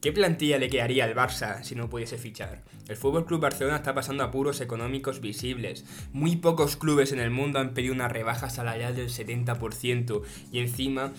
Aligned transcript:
¿Qué 0.00 0.12
plantilla 0.12 0.58
le 0.58 0.70
quedaría 0.70 1.04
al 1.04 1.16
Barça 1.16 1.64
si 1.64 1.74
no 1.74 1.90
pudiese 1.90 2.18
fichar? 2.18 2.62
El 2.86 2.96
Club 2.96 3.40
Barcelona 3.40 3.78
está 3.78 3.94
pasando 3.94 4.22
apuros 4.22 4.60
económicos 4.60 5.20
visibles. 5.20 5.84
Muy 6.12 6.36
pocos 6.36 6.76
clubes 6.76 7.10
en 7.10 7.18
el 7.18 7.30
mundo 7.30 7.58
han 7.58 7.74
pedido 7.74 7.94
una 7.94 8.06
rebaja 8.06 8.48
salarial 8.48 8.94
del 8.94 9.08
70% 9.08 10.22
y 10.52 10.60
encima, 10.60 11.12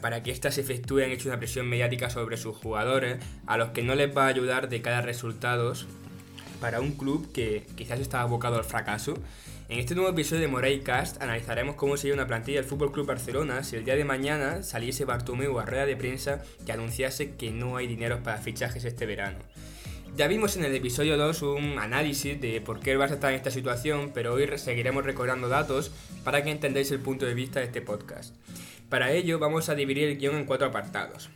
para 0.00 0.22
que 0.22 0.30
éstas 0.30 0.54
se 0.54 0.60
efectúe, 0.60 1.00
han 1.00 1.10
hecho 1.10 1.28
una 1.28 1.40
presión 1.40 1.68
mediática 1.68 2.08
sobre 2.08 2.36
sus 2.36 2.56
jugadores, 2.56 3.18
a 3.46 3.56
los 3.56 3.70
que 3.70 3.82
no 3.82 3.96
les 3.96 4.16
va 4.16 4.26
a 4.26 4.28
ayudar 4.28 4.68
de 4.68 4.80
cada 4.80 5.02
resultados 5.02 5.88
para 6.60 6.80
un 6.80 6.92
club 6.92 7.32
que 7.32 7.66
quizás 7.74 7.98
está 7.98 8.20
abocado 8.20 8.58
al 8.58 8.64
fracaso 8.64 9.14
en 9.70 9.78
este 9.78 9.94
nuevo 9.94 10.10
episodio 10.10 10.42
de 10.42 10.48
Morey 10.48 10.80
Cast 10.80 11.22
analizaremos 11.22 11.76
cómo 11.76 11.96
sería 11.96 12.14
una 12.14 12.26
plantilla 12.26 12.60
del 12.60 12.90
Club 12.90 13.06
Barcelona 13.06 13.62
si 13.62 13.76
el 13.76 13.84
día 13.84 13.94
de 13.94 14.04
mañana 14.04 14.64
saliese 14.64 15.04
Bartomeu 15.04 15.60
a 15.60 15.64
rueda 15.64 15.86
de 15.86 15.96
prensa 15.96 16.42
que 16.66 16.72
anunciase 16.72 17.36
que 17.36 17.52
no 17.52 17.76
hay 17.76 17.86
dinero 17.86 18.20
para 18.24 18.38
fichajes 18.38 18.84
este 18.84 19.06
verano. 19.06 19.38
Ya 20.16 20.26
vimos 20.26 20.56
en 20.56 20.64
el 20.64 20.74
episodio 20.74 21.16
2 21.16 21.42
un 21.42 21.78
análisis 21.78 22.40
de 22.40 22.60
por 22.60 22.80
qué 22.80 22.92
el 22.92 22.98
Barça 22.98 23.12
está 23.12 23.30
en 23.30 23.36
esta 23.36 23.52
situación, 23.52 24.10
pero 24.12 24.34
hoy 24.34 24.48
seguiremos 24.58 25.04
recordando 25.04 25.48
datos 25.48 25.92
para 26.24 26.42
que 26.42 26.50
entendáis 26.50 26.90
el 26.90 26.98
punto 26.98 27.24
de 27.24 27.34
vista 27.34 27.60
de 27.60 27.66
este 27.66 27.80
podcast. 27.80 28.34
Para 28.88 29.12
ello 29.12 29.38
vamos 29.38 29.68
a 29.68 29.76
dividir 29.76 30.08
el 30.08 30.18
guion 30.18 30.34
en 30.34 30.46
cuatro 30.46 30.66
apartados. 30.66 31.30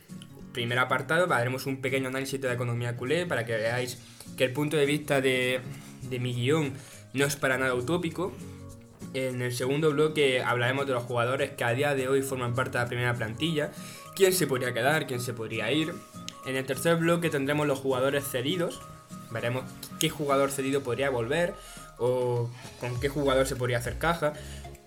Primer 0.51 0.79
apartado, 0.79 1.33
haremos 1.33 1.65
un 1.67 1.77
pequeño 1.77 2.09
análisis 2.09 2.41
de 2.41 2.49
la 2.49 2.55
economía 2.55 2.97
culé 2.97 3.25
para 3.25 3.45
que 3.45 3.55
veáis 3.55 3.97
que 4.35 4.43
el 4.43 4.51
punto 4.51 4.75
de 4.75 4.85
vista 4.85 5.21
de, 5.21 5.61
de 6.09 6.19
mi 6.19 6.33
guion 6.33 6.73
no 7.15 7.25
es 7.25 7.35
para 7.35 7.57
nada 7.57 7.73
utópico. 7.73 8.33
En 9.13 9.41
el 9.41 9.53
segundo 9.53 9.91
bloque 9.91 10.41
hablaremos 10.41 10.85
de 10.85 10.93
los 10.93 11.03
jugadores 11.03 11.51
que 11.51 11.63
a 11.63 11.73
día 11.73 11.95
de 11.95 12.09
hoy 12.09 12.21
forman 12.21 12.53
parte 12.53 12.77
de 12.77 12.83
la 12.83 12.87
primera 12.89 13.13
plantilla, 13.13 13.71
quién 14.15 14.33
se 14.33 14.45
podría 14.45 14.73
quedar, 14.73 15.07
quién 15.07 15.21
se 15.21 15.33
podría 15.33 15.71
ir. 15.71 15.93
En 16.45 16.57
el 16.57 16.65
tercer 16.65 16.97
bloque 16.97 17.29
tendremos 17.29 17.65
los 17.65 17.79
jugadores 17.79 18.25
cedidos, 18.25 18.81
veremos 19.31 19.63
qué 19.99 20.09
jugador 20.09 20.51
cedido 20.51 20.83
podría 20.83 21.09
volver 21.09 21.53
o 21.97 22.49
con 22.79 22.99
qué 22.99 23.07
jugador 23.07 23.47
se 23.47 23.55
podría 23.55 23.77
hacer 23.77 23.97
caja. 23.97 24.33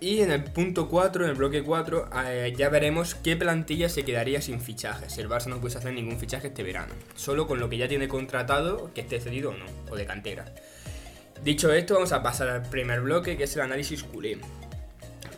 Y 0.01 0.21
en 0.21 0.31
el 0.31 0.45
punto 0.45 0.89
4, 0.89 1.25
en 1.25 1.31
el 1.31 1.37
bloque 1.37 1.65
4, 1.65 2.11
eh, 2.27 2.55
ya 2.57 2.69
veremos 2.69 3.17
qué 3.17 3.37
plantilla 3.37 3.89
se 3.89 4.05
quedaría 4.05 4.41
sin 4.41 4.61
fichajes. 4.61 5.19
El 5.19 5.29
Barça 5.29 5.47
no 5.47 5.59
puede 5.59 5.77
hacer 5.77 5.93
ningún 5.93 6.21
fichaje 6.21 6.49
este 6.49 6.63
verano, 6.63 6.95
solo 7.17 7.49
con 7.49 7.59
lo 7.59 7.69
que 7.69 7.79
ya 7.79 7.89
tiene 7.89 8.07
contratado, 8.07 8.93
que 8.95 9.01
esté 9.01 9.21
cedido 9.21 9.51
o 9.51 9.55
no, 9.55 9.65
o 9.91 9.97
de 9.97 10.07
cantera. 10.07 10.55
Dicho 11.45 11.73
esto, 11.73 11.95
vamos 11.95 12.13
a 12.13 12.23
pasar 12.23 12.49
al 12.49 12.63
primer 12.63 13.01
bloque, 13.01 13.37
que 13.37 13.45
es 13.45 13.57
el 13.57 13.63
análisis 13.63 14.03
culé. 14.03 14.39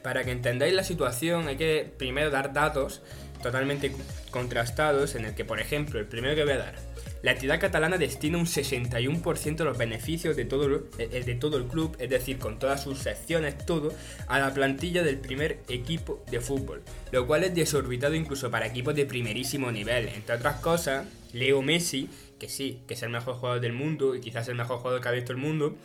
Para 0.02 0.24
que 0.24 0.30
entendáis 0.30 0.74
la 0.74 0.82
situación, 0.82 1.48
hay 1.48 1.56
que 1.56 1.92
primero 1.98 2.30
dar 2.30 2.52
datos 2.52 3.02
totalmente 3.42 3.92
contrastados, 4.30 5.14
en 5.14 5.24
el 5.26 5.34
que, 5.34 5.44
por 5.44 5.60
ejemplo, 5.60 5.98
el 5.98 6.06
primero 6.06 6.34
que 6.34 6.44
voy 6.44 6.54
a 6.54 6.58
dar, 6.58 6.74
la 7.22 7.32
entidad 7.32 7.60
catalana 7.60 7.98
destina 7.98 8.38
un 8.38 8.46
61% 8.46 9.56
de 9.56 9.64
los 9.64 9.76
beneficios 9.76 10.36
de 10.36 10.46
todo, 10.46 10.84
eh, 10.98 11.22
de 11.24 11.34
todo 11.34 11.58
el 11.58 11.64
club, 11.64 11.94
es 11.98 12.08
decir, 12.08 12.38
con 12.38 12.58
todas 12.58 12.82
sus 12.82 12.98
secciones, 12.98 13.58
todo, 13.66 13.92
a 14.26 14.38
la 14.38 14.54
plantilla 14.54 15.02
del 15.02 15.18
primer 15.18 15.58
equipo 15.68 16.24
de 16.30 16.40
fútbol, 16.40 16.82
lo 17.12 17.26
cual 17.26 17.44
es 17.44 17.54
desorbitado 17.54 18.14
incluso 18.14 18.50
para 18.50 18.66
equipos 18.66 18.94
de 18.94 19.04
primerísimo 19.04 19.70
nivel. 19.70 20.08
Entre 20.08 20.34
otras 20.34 20.60
cosas, 20.60 21.06
Leo 21.34 21.60
Messi 21.60 22.08
que 22.40 22.48
sí, 22.48 22.82
que 22.88 22.94
es 22.94 23.02
el 23.04 23.10
mejor 23.10 23.34
jugador 23.36 23.60
del 23.60 23.72
mundo 23.72 24.16
y 24.16 24.20
quizás 24.20 24.48
el 24.48 24.56
mejor 24.56 24.78
jugador 24.78 25.00
que 25.00 25.08
ha 25.08 25.12
visto 25.12 25.30
el 25.30 25.38
mundo, 25.38 25.76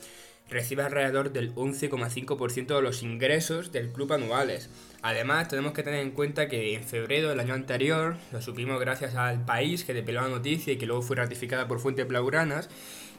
recibe 0.50 0.84
alrededor 0.84 1.32
del 1.32 1.54
11,5% 1.54 2.76
de 2.76 2.82
los 2.82 3.04
ingresos 3.04 3.72
del 3.72 3.92
club 3.92 4.14
anuales. 4.14 4.70
Además, 5.02 5.48
tenemos 5.48 5.74
que 5.74 5.84
tener 5.84 6.00
en 6.00 6.12
cuenta 6.12 6.48
que 6.48 6.74
en 6.74 6.84
febrero 6.84 7.30
del 7.30 7.40
año 7.40 7.54
anterior, 7.54 8.18
lo 8.32 8.42
supimos 8.42 8.80
gracias 8.80 9.16
al 9.16 9.46
país 9.46 9.84
que 9.84 9.94
depeló 9.94 10.22
la 10.22 10.30
noticia 10.30 10.74
y 10.74 10.78
que 10.78 10.88
luego 10.88 11.04
fue 11.04 11.18
ratificada 11.18 11.68
por 11.68 11.80
fuentes 11.80 12.08
blauranas, 12.08 12.70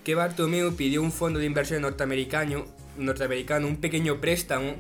que 0.03 0.15
Bartomeu 0.15 0.75
pidió 0.75 1.03
un 1.03 1.13
fondo 1.13 1.39
de 1.39 1.47
inversión 1.47 1.83
norteamericano, 1.83 2.65
norteamericano 2.97 3.67
un 3.67 3.77
pequeño 3.77 4.21
préstamo 4.21 4.77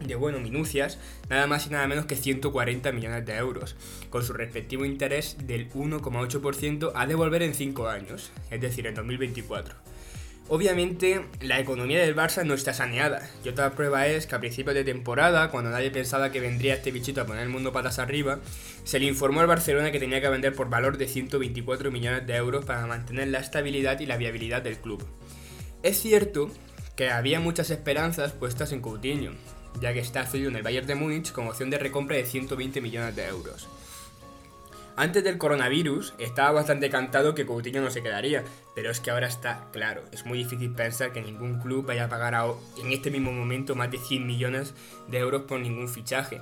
de 0.00 0.14
bueno, 0.14 0.40
minucias, 0.40 0.98
nada 1.28 1.46
más 1.46 1.66
y 1.66 1.70
nada 1.70 1.86
menos 1.86 2.06
que 2.06 2.16
140 2.16 2.92
millones 2.92 3.26
de 3.26 3.36
euros, 3.36 3.76
con 4.10 4.24
su 4.24 4.32
respectivo 4.32 4.84
interés 4.84 5.36
del 5.46 5.70
1,8% 5.70 6.92
a 6.94 7.06
devolver 7.06 7.42
en 7.42 7.54
5 7.54 7.88
años, 7.88 8.30
es 8.50 8.60
decir, 8.60 8.86
en 8.86 8.94
2024. 8.94 9.74
Obviamente, 10.48 11.26
la 11.40 11.58
economía 11.58 12.00
del 12.00 12.14
Barça 12.14 12.44
no 12.44 12.54
está 12.54 12.72
saneada, 12.72 13.28
y 13.44 13.48
otra 13.48 13.72
prueba 13.72 14.06
es 14.06 14.28
que 14.28 14.36
a 14.36 14.38
principios 14.38 14.76
de 14.76 14.84
temporada, 14.84 15.50
cuando 15.50 15.70
nadie 15.70 15.90
pensaba 15.90 16.30
que 16.30 16.38
vendría 16.38 16.74
este 16.74 16.92
bichito 16.92 17.20
a 17.20 17.26
poner 17.26 17.42
el 17.42 17.48
mundo 17.48 17.72
patas 17.72 17.98
arriba, 17.98 18.38
se 18.84 19.00
le 19.00 19.06
informó 19.06 19.40
al 19.40 19.48
Barcelona 19.48 19.90
que 19.90 19.98
tenía 19.98 20.20
que 20.20 20.28
vender 20.28 20.54
por 20.54 20.70
valor 20.70 20.98
de 20.98 21.08
124 21.08 21.90
millones 21.90 22.28
de 22.28 22.36
euros 22.36 22.64
para 22.64 22.86
mantener 22.86 23.26
la 23.26 23.40
estabilidad 23.40 23.98
y 23.98 24.06
la 24.06 24.18
viabilidad 24.18 24.62
del 24.62 24.78
club. 24.78 25.04
Es 25.82 26.00
cierto 26.00 26.48
que 26.94 27.10
había 27.10 27.40
muchas 27.40 27.70
esperanzas 27.70 28.32
puestas 28.32 28.70
en 28.70 28.80
Coutinho, 28.80 29.32
ya 29.80 29.92
que 29.92 30.00
está 30.00 30.26
cedido 30.26 30.50
en 30.50 30.56
el 30.56 30.62
Bayern 30.62 30.86
de 30.86 30.94
Múnich 30.94 31.32
con 31.32 31.48
opción 31.48 31.70
de 31.70 31.78
recompra 31.78 32.16
de 32.16 32.26
120 32.26 32.80
millones 32.80 33.16
de 33.16 33.26
euros. 33.26 33.68
Antes 34.98 35.22
del 35.24 35.36
coronavirus 35.36 36.14
estaba 36.16 36.52
bastante 36.52 36.88
cantado 36.88 37.34
que 37.34 37.44
Coutinho 37.44 37.82
no 37.82 37.90
se 37.90 38.02
quedaría, 38.02 38.44
pero 38.74 38.90
es 38.90 39.00
que 39.00 39.10
ahora 39.10 39.26
está 39.26 39.66
claro, 39.70 40.02
es 40.10 40.24
muy 40.24 40.38
difícil 40.38 40.72
pensar 40.72 41.12
que 41.12 41.20
ningún 41.20 41.60
club 41.60 41.84
vaya 41.84 42.04
a 42.04 42.08
pagar 42.08 42.34
en 42.78 42.92
este 42.92 43.10
mismo 43.10 43.30
momento 43.30 43.74
más 43.74 43.90
de 43.90 43.98
100 43.98 44.26
millones 44.26 44.72
de 45.08 45.18
euros 45.18 45.42
por 45.42 45.60
ningún 45.60 45.90
fichaje. 45.90 46.40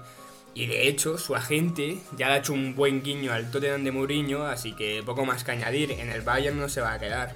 Y 0.54 0.66
de 0.66 0.86
hecho, 0.86 1.18
su 1.18 1.34
agente 1.34 1.98
ya 2.16 2.28
le 2.28 2.34
ha 2.34 2.38
hecho 2.38 2.52
un 2.52 2.76
buen 2.76 3.02
guiño 3.02 3.32
al 3.32 3.50
Tottenham 3.50 3.82
de 3.82 3.90
Mourinho, 3.90 4.46
así 4.46 4.72
que 4.72 5.02
poco 5.04 5.26
más 5.26 5.42
que 5.42 5.50
añadir, 5.50 5.90
en 5.90 6.10
el 6.10 6.22
Bayern 6.22 6.56
no 6.56 6.68
se 6.68 6.80
va 6.80 6.92
a 6.92 7.00
quedar. 7.00 7.34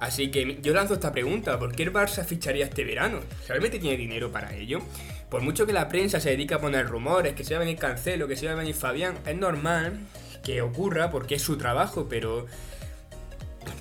Así 0.00 0.30
que 0.30 0.58
yo 0.62 0.72
lanzo 0.72 0.94
esta 0.94 1.12
pregunta, 1.12 1.58
¿por 1.58 1.72
qué 1.76 1.82
el 1.82 1.92
Barça 1.92 2.24
ficharía 2.24 2.64
este 2.64 2.84
verano? 2.84 3.20
¿Realmente 3.46 3.78
tiene 3.78 3.98
dinero 3.98 4.32
para 4.32 4.54
ello? 4.56 4.80
Por 5.28 5.42
mucho 5.42 5.66
que 5.66 5.74
la 5.74 5.88
prensa 5.88 6.18
se 6.20 6.30
dedica 6.30 6.56
a 6.56 6.58
poner 6.58 6.86
rumores, 6.86 7.34
que 7.34 7.44
se 7.44 7.54
va 7.54 7.60
a 7.60 7.64
venir 7.64 7.78
Cancelo, 7.78 8.26
que 8.26 8.34
se 8.34 8.46
va 8.46 8.52
a 8.52 8.54
venir 8.56 8.74
Fabián, 8.74 9.18
es 9.26 9.36
normal 9.36 10.00
que 10.42 10.62
ocurra 10.62 11.10
porque 11.10 11.34
es 11.34 11.42
su 11.42 11.58
trabajo, 11.58 12.06
pero 12.08 12.46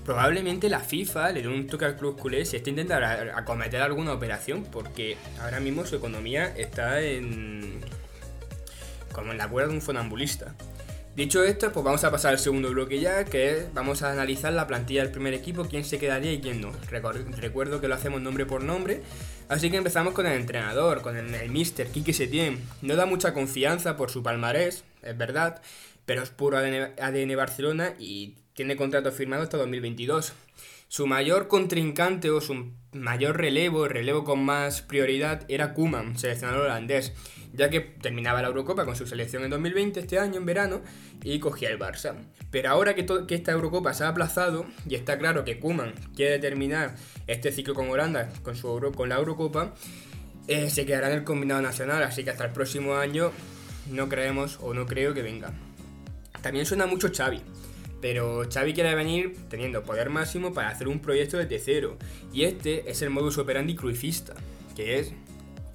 probablemente 0.06 0.68
la 0.70 0.82
FIFA 0.82 1.32
le 1.32 1.42
dé 1.42 1.48
un 1.48 1.68
toque 1.68 1.86
al 1.86 1.96
club 1.96 2.20
culé 2.20 2.44
si 2.44 2.58
está 2.58 2.70
intentando 2.70 3.06
acometer 3.34 3.82
alguna 3.82 4.12
operación, 4.12 4.66
porque 4.66 5.16
ahora 5.42 5.62
mismo 5.62 5.86
su 5.86 5.96
economía 5.96 6.54
está 6.58 7.02
en. 7.02 7.80
como 9.14 9.32
en 9.32 9.38
la 9.38 9.48
cuerda 9.48 9.70
de 9.70 9.76
un 9.76 9.82
funambulista. 9.82 10.54
Dicho 11.16 11.44
esto, 11.44 11.72
pues 11.74 11.84
vamos 11.84 12.04
a 12.06 12.12
pasar 12.12 12.32
al 12.32 12.40
segundo 12.40 12.70
bloque 12.70 13.00
ya, 13.00 13.26
que 13.26 13.52
es, 13.52 13.74
vamos 13.74 14.04
a 14.04 14.12
analizar 14.12 14.54
la 14.54 14.68
plantilla 14.68 15.04
del 15.04 15.12
primer 15.12 15.34
equipo, 15.34 15.66
quién 15.66 15.84
se 15.84 16.00
quedaría 16.00 16.32
y 16.32 16.40
quién 16.40 16.62
no. 16.62 16.72
Recuerdo 16.90 17.82
que 17.82 17.88
lo 17.90 17.96
hacemos 17.96 18.22
nombre 18.22 18.46
por 18.46 18.64
nombre, 18.64 19.02
así 19.50 19.70
que 19.70 19.78
empezamos 19.78 20.14
con 20.14 20.28
el 20.28 20.40
entrenador, 20.40 21.02
con 21.02 21.18
el, 21.18 21.34
el 21.34 21.50
Mister 21.50 21.88
Quique 21.88 22.14
Setién. 22.14 22.64
No 22.82 22.96
da 22.96 23.06
mucha 23.06 23.34
confianza 23.34 23.98
por 23.98 24.12
su 24.12 24.24
palmarés, 24.24 24.86
es 25.02 25.18
verdad, 25.18 25.62
pero 26.06 26.24
es 26.24 26.30
puro 26.30 26.58
ADN, 26.58 26.94
ADN 27.02 27.36
Barcelona 27.36 27.94
y 28.00 28.36
tiene 28.54 28.76
contrato 28.76 29.12
firmado 29.12 29.44
hasta 29.44 29.58
2022. 29.58 30.34
Su 30.90 31.06
mayor 31.06 31.48
contrincante 31.48 32.32
o 32.32 32.42
su 32.42 32.74
mayor 32.94 33.38
relevo, 33.38 33.88
relevo 33.88 34.24
con 34.24 34.44
más 34.44 34.82
prioridad, 34.82 35.46
era 35.48 35.76
Kuman, 35.76 36.18
seleccionador 36.18 36.66
holandés 36.66 37.14
ya 37.54 37.70
que 37.70 37.80
terminaba 37.80 38.42
la 38.42 38.48
Eurocopa 38.48 38.86
con 38.86 38.96
su 38.96 39.06
selección 39.06 39.44
en 39.44 39.52
2020, 39.52 40.00
este 40.00 40.18
año, 40.18 40.38
en 40.38 40.48
verano, 40.48 40.82
y 41.24 41.40
cogía 41.40 41.70
el 41.70 41.78
Barça. 41.78 42.16
Pero 42.50 42.72
ahora 42.72 42.96
que, 42.96 43.06
que 43.28 43.36
esta 43.36 43.52
Eurocopa 43.52 43.94
se 43.94 44.04
ha 44.04 44.08
aplazado, 44.08 44.66
y 44.88 44.96
está 44.96 45.20
claro 45.20 45.44
que 45.44 45.60
Kuman 45.60 45.94
quiere 46.16 46.40
terminar 46.40 46.96
este 47.28 47.52
ciclo 47.52 47.76
con 47.76 47.88
Holanda, 47.90 48.30
con, 48.42 48.56
su 48.56 48.92
con 48.96 49.10
la 49.10 49.18
Eurocopa, 49.18 49.76
eh, 50.48 50.72
se 50.72 50.88
quedará 50.88 51.12
en 51.12 51.20
el 51.20 51.24
combinado 51.24 51.62
nacional, 51.62 52.02
así 52.02 52.24
que 52.24 52.32
hasta 52.32 52.46
el 52.46 52.52
próximo 52.52 52.96
año 52.96 53.32
no 53.92 54.10
creemos 54.10 54.58
o 54.62 54.74
no 54.74 54.88
creo 54.88 55.14
que 55.14 55.22
venga. 55.22 55.54
También 56.42 56.66
suena 56.66 56.88
mucho 56.88 57.12
Xavi, 57.16 57.42
pero 58.02 58.44
Xavi 58.52 58.74
quiere 58.74 58.96
venir 58.96 59.36
teniendo 59.50 59.84
poder 59.84 60.10
máximo 60.10 60.54
para 60.54 60.70
hacer 60.70 60.88
un 60.88 61.00
proyecto 61.00 61.38
desde 61.38 61.60
cero, 61.60 61.98
y 62.34 62.44
este 62.44 62.90
es 62.90 63.02
el 63.02 63.10
modus 63.10 63.38
operandi 63.38 63.76
cruifista, 63.76 64.34
que 64.76 65.00
es 65.00 65.14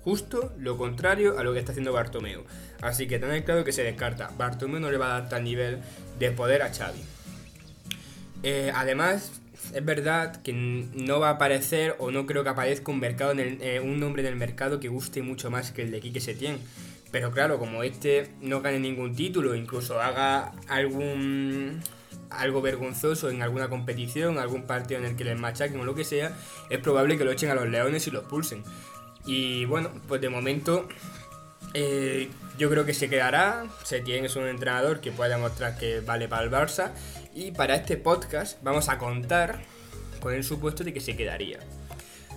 Justo 0.04 0.52
lo 0.58 0.76
contrario 0.76 1.38
a 1.38 1.42
lo 1.42 1.54
que 1.54 1.58
está 1.58 1.72
haciendo 1.72 1.92
Bartomeu. 1.94 2.44
Así 2.82 3.06
que 3.06 3.18
tened 3.18 3.44
claro 3.44 3.64
que 3.64 3.72
se 3.72 3.82
descarta. 3.82 4.30
Bartomeu 4.36 4.78
no 4.78 4.90
le 4.90 4.98
va 4.98 5.06
a 5.06 5.20
dar 5.20 5.28
tal 5.30 5.44
nivel 5.44 5.78
de 6.18 6.30
poder 6.30 6.60
a 6.60 6.68
Xavi. 6.68 7.00
Eh, 8.42 8.70
además, 8.74 9.40
es 9.72 9.82
verdad 9.82 10.42
que 10.42 10.52
no 10.52 11.20
va 11.20 11.30
a 11.30 11.32
aparecer 11.32 11.96
o 11.98 12.10
no 12.10 12.26
creo 12.26 12.44
que 12.44 12.50
aparezca 12.50 12.92
un, 12.92 13.02
eh, 13.02 13.80
un 13.82 13.98
nombre 13.98 14.20
en 14.22 14.28
el 14.28 14.36
mercado 14.36 14.78
que 14.78 14.88
guste 14.88 15.22
mucho 15.22 15.50
más 15.50 15.72
que 15.72 15.82
el 15.82 15.90
de 15.90 16.00
Quique 16.00 16.20
Setién. 16.20 16.58
Pero 17.10 17.30
claro, 17.30 17.58
como 17.58 17.82
este 17.82 18.28
no 18.42 18.60
gane 18.60 18.80
ningún 18.80 19.16
título, 19.16 19.54
incluso 19.54 20.02
haga 20.02 20.52
algún 20.68 21.80
algo 22.30 22.62
vergonzoso 22.62 23.30
en 23.30 23.42
alguna 23.42 23.68
competición, 23.68 24.38
algún 24.38 24.62
partido 24.62 25.00
en 25.00 25.06
el 25.06 25.16
que 25.16 25.24
les 25.24 25.38
machaquen 25.38 25.80
o 25.80 25.84
lo 25.84 25.94
que 25.94 26.04
sea, 26.04 26.36
es 26.70 26.78
probable 26.78 27.18
que 27.18 27.24
lo 27.24 27.32
echen 27.32 27.50
a 27.50 27.54
los 27.54 27.68
leones 27.68 28.06
y 28.06 28.10
los 28.10 28.24
pulsen. 28.24 28.62
Y 29.26 29.64
bueno, 29.64 29.90
pues 30.06 30.20
de 30.20 30.28
momento 30.28 30.88
eh, 31.72 32.30
yo 32.58 32.70
creo 32.70 32.84
que 32.84 32.94
se 32.94 33.08
quedará. 33.08 33.66
Setién 33.82 34.24
es 34.24 34.36
un 34.36 34.46
entrenador 34.46 35.00
que 35.00 35.12
puede 35.12 35.30
demostrar 35.30 35.76
que 35.78 36.00
vale 36.00 36.28
para 36.28 36.44
el 36.44 36.50
Barça. 36.50 36.92
Y 37.34 37.50
para 37.50 37.74
este 37.74 37.96
podcast 37.96 38.62
vamos 38.62 38.88
a 38.88 38.98
contar 38.98 39.60
con 40.20 40.32
el 40.34 40.44
supuesto 40.44 40.84
de 40.84 40.92
que 40.92 41.00
se 41.00 41.16
quedaría. 41.16 41.58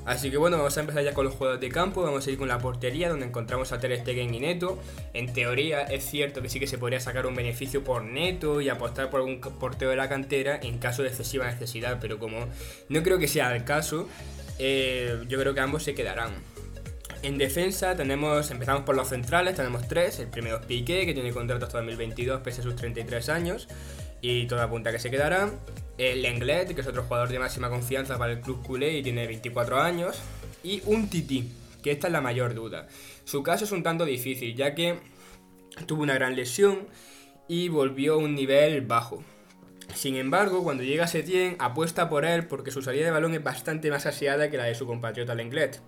Así 0.07 0.31
que 0.31 0.38
bueno, 0.38 0.56
vamos 0.56 0.77
a 0.77 0.80
empezar 0.80 1.04
ya 1.04 1.13
con 1.13 1.25
los 1.25 1.36
juegos 1.36 1.59
de 1.59 1.68
campo, 1.68 2.01
vamos 2.01 2.25
a 2.25 2.31
ir 2.31 2.38
con 2.38 2.48
la 2.48 2.59
portería 2.59 3.09
donde 3.09 3.25
encontramos 3.25 3.74
a 3.74 3.80
Ter 3.80 3.94
Stegen 4.00 4.33
y 4.33 4.39
Neto. 4.39 4.80
En 5.13 5.33
teoría 5.33 5.81
es 5.81 6.06
cierto 6.06 6.42
que 6.42 6.48
sí 6.48 6.62
que 6.62 6.68
se 6.68 6.77
podría 6.77 7.01
sacar 7.01 7.27
un 7.27 7.36
beneficio 7.36 7.83
por 7.83 8.06
Neto 8.06 8.62
y 8.62 8.69
apostar 8.69 9.09
por 9.09 9.19
un 9.19 9.42
porteo 9.42 9.89
de 9.89 9.98
la 9.98 10.07
cantera 10.07 10.62
en 10.63 10.77
caso 10.77 11.04
de 11.04 11.09
excesiva 11.09 11.45
necesidad, 11.51 11.98
pero 12.00 12.19
como 12.19 12.48
no 12.88 13.04
creo 13.04 13.19
que 13.19 13.27
sea 13.27 13.54
el 13.54 13.65
caso, 13.65 14.07
eh, 14.59 15.25
yo 15.27 15.38
creo 15.42 15.54
que 15.54 15.59
ambos 15.59 15.83
se 15.83 15.94
quedarán. 15.94 16.31
En 17.21 17.38
defensa 17.38 17.98
tenemos, 17.98 18.50
empezamos 18.50 18.83
por 18.83 18.95
los 18.95 19.10
centrales, 19.10 19.57
tenemos 19.57 19.89
tres. 19.89 20.19
El 20.19 20.27
primero 20.27 20.62
es 20.62 20.65
Piqué, 20.68 21.06
que 21.06 21.13
tiene 21.13 21.33
contrato 21.33 21.65
hasta 21.65 21.80
2022 21.80 22.39
pese 22.44 22.62
a 22.62 22.63
sus 22.63 22.77
33 22.77 23.27
años 23.27 23.68
y 24.21 24.47
toda 24.47 24.63
apunta 24.63 24.91
que 24.91 24.99
se 24.99 25.11
quedará. 25.11 25.51
El 25.97 26.21
Lenglet, 26.21 26.73
que 26.73 26.81
es 26.81 26.87
otro 26.87 27.03
jugador 27.03 27.29
de 27.29 27.39
máxima 27.39 27.69
confianza 27.69 28.17
para 28.17 28.33
el 28.33 28.41
club 28.41 28.63
culé 28.63 28.97
y 28.97 29.03
tiene 29.03 29.25
24 29.27 29.79
años. 29.81 30.19
Y 30.63 30.81
un 30.85 31.09
Titi, 31.09 31.51
que 31.81 31.91
esta 31.91 32.07
es 32.07 32.13
la 32.13 32.21
mayor 32.21 32.53
duda. 32.53 32.87
Su 33.25 33.43
caso 33.43 33.65
es 33.65 33.71
un 33.71 33.83
tanto 33.83 34.05
difícil, 34.05 34.55
ya 34.55 34.75
que 34.75 34.99
tuvo 35.85 36.03
una 36.03 36.13
gran 36.13 36.35
lesión 36.35 36.87
y 37.47 37.69
volvió 37.69 38.15
a 38.15 38.17
un 38.17 38.35
nivel 38.35 38.81
bajo. 38.81 39.23
Sin 39.93 40.15
embargo, 40.15 40.63
cuando 40.63 40.83
llega 40.83 41.05
a 41.05 41.07
Setien, 41.07 41.55
apuesta 41.59 42.09
por 42.09 42.25
él 42.25 42.45
porque 42.45 42.71
su 42.71 42.81
salida 42.81 43.05
de 43.05 43.11
balón 43.11 43.33
es 43.33 43.43
bastante 43.43 43.89
más 43.89 44.05
aseada 44.05 44.49
que 44.49 44.57
la 44.57 44.65
de 44.65 44.75
su 44.75 44.85
compatriota 44.85 45.33
Lenglet. 45.33 45.81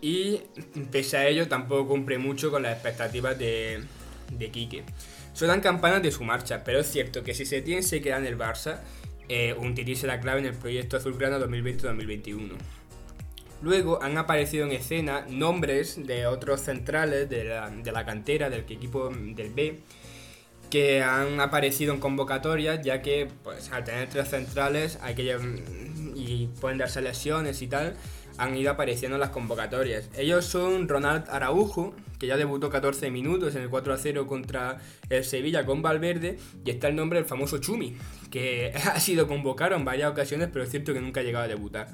Y 0.00 0.42
pese 0.90 1.16
a 1.16 1.26
ello, 1.26 1.48
tampoco 1.48 1.88
cumple 1.88 2.18
mucho 2.18 2.50
con 2.50 2.62
las 2.62 2.74
expectativas 2.74 3.38
de, 3.38 3.82
de 4.30 4.50
Quique. 4.50 4.84
Suenan 5.34 5.60
campanas 5.60 6.00
de 6.00 6.12
su 6.12 6.22
marcha, 6.22 6.62
pero 6.64 6.78
es 6.78 6.86
cierto 6.86 7.24
que 7.24 7.34
si 7.34 7.44
Setien 7.44 7.82
se 7.82 8.00
queda 8.00 8.18
en 8.18 8.26
el 8.26 8.38
Barça, 8.38 8.78
eh, 9.28 9.54
un 9.58 9.74
tití 9.74 9.96
será 9.96 10.20
clave 10.20 10.38
en 10.38 10.46
el 10.46 10.54
proyecto 10.54 10.96
azulgrana 10.96 11.38
2020-2021. 11.40 12.52
Luego 13.60 14.00
han 14.00 14.16
aparecido 14.16 14.64
en 14.64 14.72
escena 14.72 15.26
nombres 15.28 16.06
de 16.06 16.26
otros 16.28 16.60
centrales 16.60 17.28
de 17.28 17.44
la, 17.44 18.04
cantera 18.06 18.48
del 18.48 18.60
equipo 18.60 19.08
del 19.08 19.50
B 19.50 19.80
que 20.70 21.02
han 21.02 21.40
aparecido 21.40 21.94
en 21.94 22.00
convocatorias 22.00 22.82
ya 22.82 23.00
que 23.00 23.28
pues 23.42 23.70
al 23.70 23.84
tener 23.84 24.08
tres 24.08 24.28
centrales 24.28 24.98
hay 25.02 25.14
que 25.14 25.38
y 26.14 26.48
pueden 26.60 26.78
darse 26.78 27.00
lesiones 27.00 27.62
y 27.62 27.68
tal 27.68 27.94
han 28.38 28.56
ido 28.56 28.70
apareciendo 28.70 29.16
en 29.16 29.20
las 29.20 29.30
convocatorias. 29.30 30.08
Ellos 30.16 30.44
son 30.44 30.88
Ronald 30.88 31.24
Araujo, 31.28 31.94
que 32.18 32.26
ya 32.26 32.36
debutó 32.36 32.70
14 32.70 33.10
minutos 33.10 33.54
en 33.54 33.62
el 33.62 33.70
4 33.70 33.96
0 33.98 34.26
contra 34.26 34.78
el 35.10 35.24
Sevilla 35.24 35.64
con 35.64 35.82
Valverde, 35.82 36.38
y 36.64 36.70
está 36.70 36.88
el 36.88 36.96
nombre 36.96 37.18
del 37.18 37.28
famoso 37.28 37.58
Chumi, 37.58 37.96
que 38.30 38.72
ha 38.92 38.98
sido 39.00 39.28
convocado 39.28 39.76
en 39.76 39.84
varias 39.84 40.10
ocasiones, 40.10 40.48
pero 40.52 40.64
es 40.64 40.70
cierto 40.70 40.92
que 40.92 41.00
nunca 41.00 41.20
ha 41.20 41.24
llegado 41.24 41.44
a 41.44 41.48
debutar. 41.48 41.88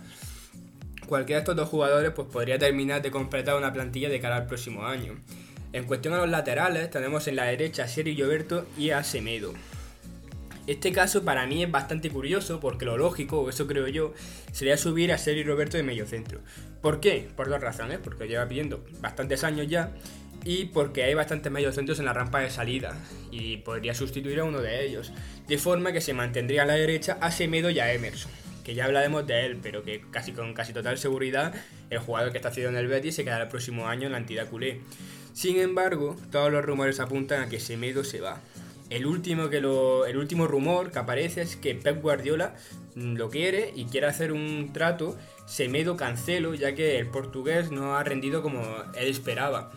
Cualquiera 1.06 1.38
de 1.38 1.42
estos 1.42 1.56
dos 1.56 1.68
jugadores 1.68 2.12
pues, 2.12 2.28
podría 2.28 2.58
terminar 2.58 3.02
de 3.02 3.10
completar 3.10 3.56
una 3.56 3.72
plantilla 3.72 4.08
de 4.08 4.20
cara 4.20 4.36
al 4.36 4.46
próximo 4.46 4.86
año. 4.86 5.18
En 5.72 5.84
cuestión 5.84 6.14
a 6.14 6.18
los 6.18 6.28
laterales, 6.28 6.90
tenemos 6.90 7.26
en 7.28 7.36
la 7.36 7.44
derecha 7.44 7.84
a 7.84 7.88
Seri 7.88 8.14
Lloberto 8.14 8.66
y 8.76 8.90
a 8.90 9.04
Semedo. 9.04 9.52
Este 10.70 10.92
caso 10.92 11.24
para 11.24 11.48
mí 11.48 11.64
es 11.64 11.70
bastante 11.72 12.10
curioso 12.10 12.60
porque 12.60 12.84
lo 12.84 12.96
lógico, 12.96 13.40
o 13.40 13.50
eso 13.50 13.66
creo 13.66 13.88
yo, 13.88 14.14
sería 14.52 14.76
subir 14.76 15.10
a 15.10 15.18
Sergio 15.18 15.44
Roberto 15.44 15.76
de 15.76 15.82
medio 15.82 16.06
centro. 16.06 16.38
¿Por 16.80 17.00
qué? 17.00 17.26
Por 17.34 17.48
dos 17.48 17.60
razones, 17.60 17.98
porque 17.98 18.28
lleva 18.28 18.46
pidiendo 18.46 18.84
bastantes 19.00 19.42
años 19.42 19.66
ya 19.66 19.92
y 20.44 20.66
porque 20.66 21.02
hay 21.02 21.14
bastantes 21.14 21.50
mediocentros 21.50 21.98
en 21.98 22.04
la 22.04 22.12
rampa 22.12 22.38
de 22.38 22.50
salida 22.50 22.96
y 23.32 23.56
podría 23.56 23.94
sustituir 23.94 24.38
a 24.38 24.44
uno 24.44 24.60
de 24.60 24.86
ellos, 24.86 25.12
de 25.48 25.58
forma 25.58 25.90
que 25.90 26.00
se 26.00 26.14
mantendría 26.14 26.62
a 26.62 26.66
la 26.66 26.74
derecha 26.74 27.18
a 27.20 27.32
Semedo 27.32 27.70
y 27.70 27.80
a 27.80 27.92
Emerson, 27.92 28.30
que 28.62 28.76
ya 28.76 28.84
hablaremos 28.84 29.26
de 29.26 29.46
él, 29.46 29.58
pero 29.60 29.82
que 29.82 30.04
casi 30.12 30.30
con 30.30 30.54
casi 30.54 30.72
total 30.72 30.98
seguridad 30.98 31.52
el 31.90 31.98
jugador 31.98 32.30
que 32.30 32.38
está 32.38 32.50
haciendo 32.50 32.70
en 32.70 32.76
el 32.76 32.86
Betis 32.86 33.16
se 33.16 33.24
quedará 33.24 33.42
el 33.42 33.50
próximo 33.50 33.88
año 33.88 34.06
en 34.06 34.12
la 34.12 34.18
entidad 34.18 34.48
culé. 34.48 34.82
Sin 35.32 35.58
embargo, 35.58 36.14
todos 36.30 36.52
los 36.52 36.64
rumores 36.64 37.00
apuntan 37.00 37.42
a 37.42 37.48
que 37.48 37.58
Semedo 37.58 38.04
se 38.04 38.20
va. 38.20 38.40
El 38.90 39.06
último, 39.06 39.48
que 39.48 39.60
lo, 39.60 40.04
el 40.04 40.16
último 40.16 40.48
rumor 40.48 40.90
que 40.90 40.98
aparece 40.98 41.42
es 41.42 41.56
que 41.56 41.76
Pep 41.76 42.02
Guardiola 42.02 42.54
mm, 42.96 43.14
lo 43.14 43.30
quiere 43.30 43.72
y 43.74 43.84
quiere 43.84 44.08
hacer 44.08 44.32
un 44.32 44.72
trato 44.72 45.16
Semedo 45.46 45.96
Cancelo, 45.96 46.54
ya 46.54 46.74
que 46.74 46.98
el 46.98 47.06
portugués 47.06 47.70
no 47.70 47.96
ha 47.96 48.02
rendido 48.02 48.42
como 48.42 48.62
él 48.94 49.08
esperaba. 49.08 49.70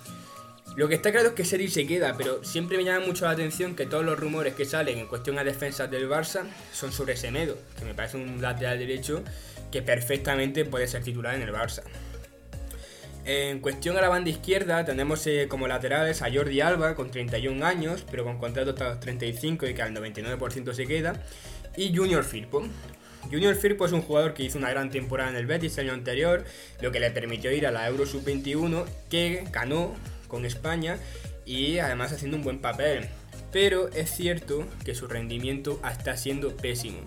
Lo 0.75 0.87
que 0.87 0.95
está 0.95 1.11
claro 1.11 1.29
es 1.29 1.33
que 1.35 1.45
Seri 1.45 1.67
se 1.67 1.85
queda, 1.85 2.15
pero 2.17 2.43
siempre 2.43 2.77
me 2.77 2.83
llama 2.83 3.05
mucho 3.05 3.25
la 3.25 3.31
atención 3.31 3.75
que 3.75 3.85
todos 3.85 4.03
los 4.03 4.19
rumores 4.19 4.55
que 4.55 4.65
salen 4.65 4.97
en 4.97 5.05
cuestión 5.05 5.37
a 5.37 5.43
defensas 5.43 5.91
del 5.91 6.09
Barça 6.09 6.45
son 6.71 6.91
sobre 6.91 7.15
Semedo, 7.15 7.55
que 7.77 7.85
me 7.85 7.93
parece 7.93 8.17
un 8.17 8.41
lateral 8.41 8.79
derecho 8.79 9.23
que 9.71 9.83
perfectamente 9.83 10.65
puede 10.65 10.87
ser 10.87 11.03
titular 11.03 11.35
en 11.35 11.43
el 11.43 11.53
Barça. 11.53 11.83
En 13.25 13.59
cuestión 13.59 13.95
a 13.95 14.01
la 14.01 14.09
banda 14.09 14.29
izquierda 14.29 14.83
tenemos 14.83 15.25
eh, 15.27 15.47
como 15.47 15.65
laterales 15.65 16.21
a 16.21 16.29
Jordi 16.29 16.59
Alba 16.59 16.93
con 16.93 17.09
31 17.09 17.65
años, 17.65 18.03
pero 18.11 18.25
con 18.25 18.37
contrato 18.37 18.71
hasta 18.71 18.89
los 18.89 18.99
35 18.99 19.65
y 19.67 19.73
que 19.73 19.81
al 19.81 19.93
99% 19.95 20.73
se 20.73 20.85
queda, 20.85 21.23
y 21.77 21.95
Junior 21.95 22.25
Firpo. 22.25 22.63
Junior 23.31 23.55
Firpo 23.55 23.85
es 23.85 23.93
un 23.93 24.01
jugador 24.01 24.33
que 24.33 24.43
hizo 24.43 24.57
una 24.57 24.69
gran 24.69 24.91
temporada 24.91 25.29
en 25.29 25.37
el 25.37 25.45
Betis 25.45 25.77
el 25.77 25.85
año 25.85 25.93
anterior, 25.93 26.43
lo 26.81 26.91
que 26.91 26.99
le 26.99 27.11
permitió 27.11 27.49
ir 27.53 27.65
a 27.65 27.71
la 27.71 27.87
Euro 27.87 28.05
Sub-21 28.05 28.85
que 29.09 29.45
ganó 29.53 29.95
con 30.27 30.45
España 30.45 30.97
y 31.45 31.77
además 31.77 32.11
haciendo 32.11 32.35
un 32.35 32.43
buen 32.43 32.59
papel. 32.59 33.07
Pero 33.53 33.87
es 33.89 34.09
cierto 34.09 34.65
que 34.83 34.95
su 34.95 35.07
rendimiento 35.07 35.79
está 35.89 36.17
siendo 36.17 36.57
pésimo 36.57 36.99